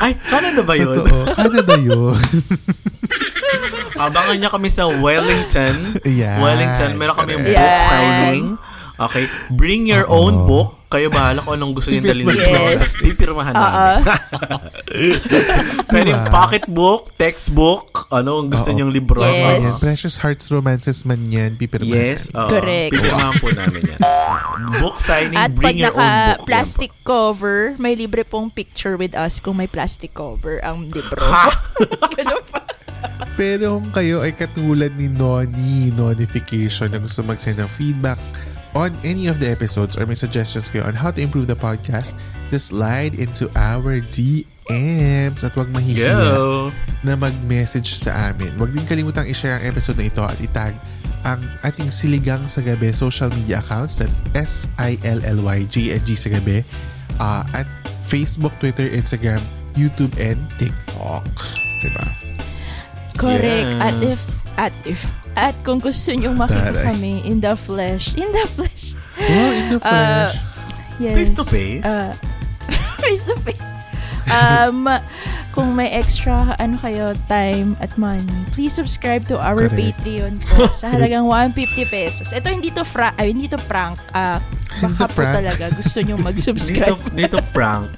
[0.00, 1.04] Ay, Canada ba yun?
[1.04, 1.28] Totoo.
[1.36, 2.16] Canada yun.
[4.08, 6.00] Abangan niya kami sa Wellington.
[6.08, 6.40] Yan.
[6.40, 8.56] Wellington, meron kami book signing.
[8.96, 10.72] Okay, bring your own book.
[10.94, 12.46] Kayo bahala kung anong gusto niyo dalhin dito.
[12.46, 12.78] Yes.
[12.78, 13.98] Tapos pipirmahan namin.
[15.90, 16.30] Pwedeng Diba?
[16.30, 19.18] pocketbook, textbook, ano ang gusto niyong libro.
[19.18, 19.58] Yes.
[19.58, 21.58] Ayan, Precious Hearts Romances man yan.
[21.58, 21.90] Pipirma.
[21.90, 22.46] Yes, oo.
[22.46, 22.94] Correct.
[22.94, 23.98] Pipirmahan po namin yan.
[24.86, 26.06] Book signing, At pag bring your own book.
[26.06, 26.38] yan po.
[26.38, 31.18] naka-plastic cover, may libre pong picture with us kung may plastic cover ang libro.
[31.18, 31.50] Ha!
[32.22, 32.62] Ganun pa.
[33.34, 38.22] Pero kung kayo ay katulad ni Noni Notification na gusto mag-send ng feedback
[38.74, 42.18] on any of the episodes or may suggestions kayo on how to improve the podcast,
[42.50, 46.14] just slide into our DMs at huwag mahihiya
[47.06, 48.50] na mag-message sa amin.
[48.58, 50.74] Huwag din kalimutang i-share ang episode na ito at itag
[51.24, 56.60] ang ating Siligang sa Gabi social media accounts at S-I-L-L-Y-G-N-G sa Gabi
[57.16, 57.64] ah, at
[58.04, 59.40] Facebook, Twitter, Instagram,
[59.72, 61.24] YouTube, and TikTok.
[61.80, 62.06] Diba?
[63.16, 63.72] Correct.
[63.72, 63.80] Yes.
[63.80, 64.20] At if,
[64.60, 65.00] at if,
[65.34, 66.84] at kung gusto nyong makita Taray.
[66.86, 70.34] kami in the flesh, in the flesh, Wow, in the Uh, flesh.
[70.98, 71.14] yes.
[71.14, 71.84] Face to face?
[71.84, 72.14] Uh,
[73.02, 73.68] face to face.
[74.26, 74.88] Um,
[75.54, 80.02] kung may extra ano kayo time at money, please subscribe to our Correct.
[80.02, 81.54] Patreon po sa halagang 150
[81.86, 82.34] pesos.
[82.34, 84.02] Ito hindi to fra ay hindi to prank.
[84.10, 84.42] Ah,
[84.74, 86.98] Hindi baka po talaga gusto nyo dito, mag-subscribe.
[87.14, 87.94] dito prank.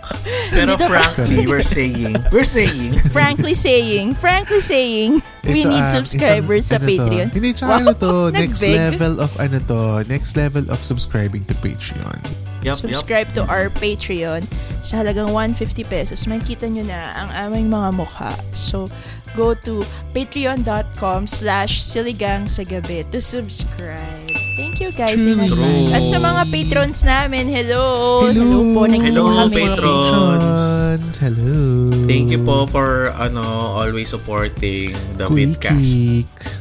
[0.53, 5.97] Pero Dito- frankly, we're saying, we're saying, frankly saying, frankly saying, we Ito, need ah,
[5.97, 6.93] subscribers isang- sa ano to?
[6.93, 7.27] Patreon.
[7.33, 11.57] Hindi, tsaka Wow, ano to, next level of ano to, next level of subscribing to
[11.57, 12.21] Patreon.
[12.67, 12.79] Yup.
[12.83, 14.43] subscribe to our Patreon
[14.83, 16.27] sa halagang 150 pesos.
[16.27, 18.35] Makikita nyo na ang aming mga mukha.
[18.55, 18.87] So,
[19.35, 19.83] go to
[20.15, 24.27] patreon.com slash siligang sa gabi to subscribe.
[24.57, 25.93] Thank you guys in advance.
[25.93, 28.25] At sa mga patrons namin, hello!
[28.25, 28.65] Hello!
[28.73, 29.53] po, nagkita Hello, kami.
[29.53, 30.09] patrons.
[30.17, 31.61] Patrons, Hello!
[32.09, 33.45] Thank you po for ano
[33.77, 35.29] always supporting the
[35.61, 35.61] kick.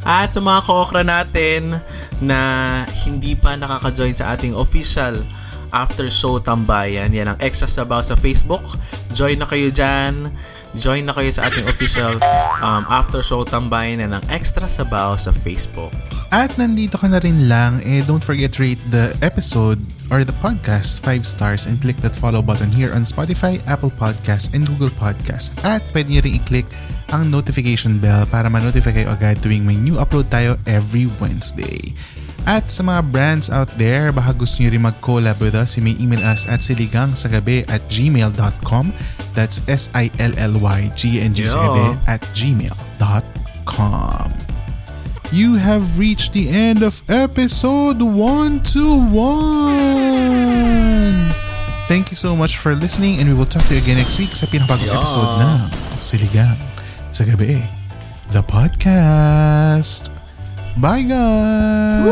[0.03, 1.80] At sa mga ka-okra natin
[2.20, 2.39] na
[3.08, 5.24] hindi pa nakaka-join sa ating official
[5.76, 8.63] after show tambayan, yan ang extra sabaw sa Facebook.
[9.11, 10.32] Join na kayo dyan.
[10.76, 12.19] Join na kayo sa ating official
[12.59, 15.91] um, after show tambayan yan ang extra sabaw sa Facebook.
[16.36, 19.80] At nandito ka na rin lang, eh don't forget rate the episode
[20.11, 24.51] or the podcast 5 stars and click that follow button here on Spotify, Apple Podcasts,
[24.51, 25.55] and Google Podcasts.
[25.63, 26.67] At pwede nyo rin i-click
[27.15, 31.95] ang notification bell para ma-notify kayo agad tuwing may new upload tayo every Wednesday.
[32.46, 35.98] At sa mga brands out there, baka gusto nyo rin mag-collab with us, you may
[35.98, 38.93] email us at siligangsagabi at gmail.com.
[39.34, 42.86] That's S-I-L-L-Y-G-N-G sagabi at gmail.com.
[45.34, 49.10] You have reached the end of episode 121.
[51.89, 54.34] Thank you so much for listening and we will talk to you again next week
[54.34, 55.60] sa pinakabagong episode ng
[56.02, 56.58] Siligang
[57.10, 57.62] sa Gabi,
[58.32, 60.14] the podcast.
[60.76, 62.11] Bye guys!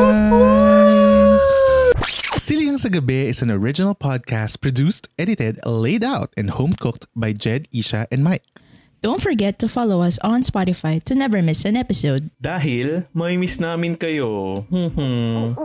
[2.39, 7.68] Siligang sa Gabi is an original podcast produced, edited, laid out, and home-cooked by Jed,
[7.76, 8.47] Isha, and Mike.
[9.03, 12.32] Don't forget to follow us on Spotify to never miss an episode.
[12.39, 14.64] Dahil may miss namin kayo.
[14.72, 15.59] Hmm.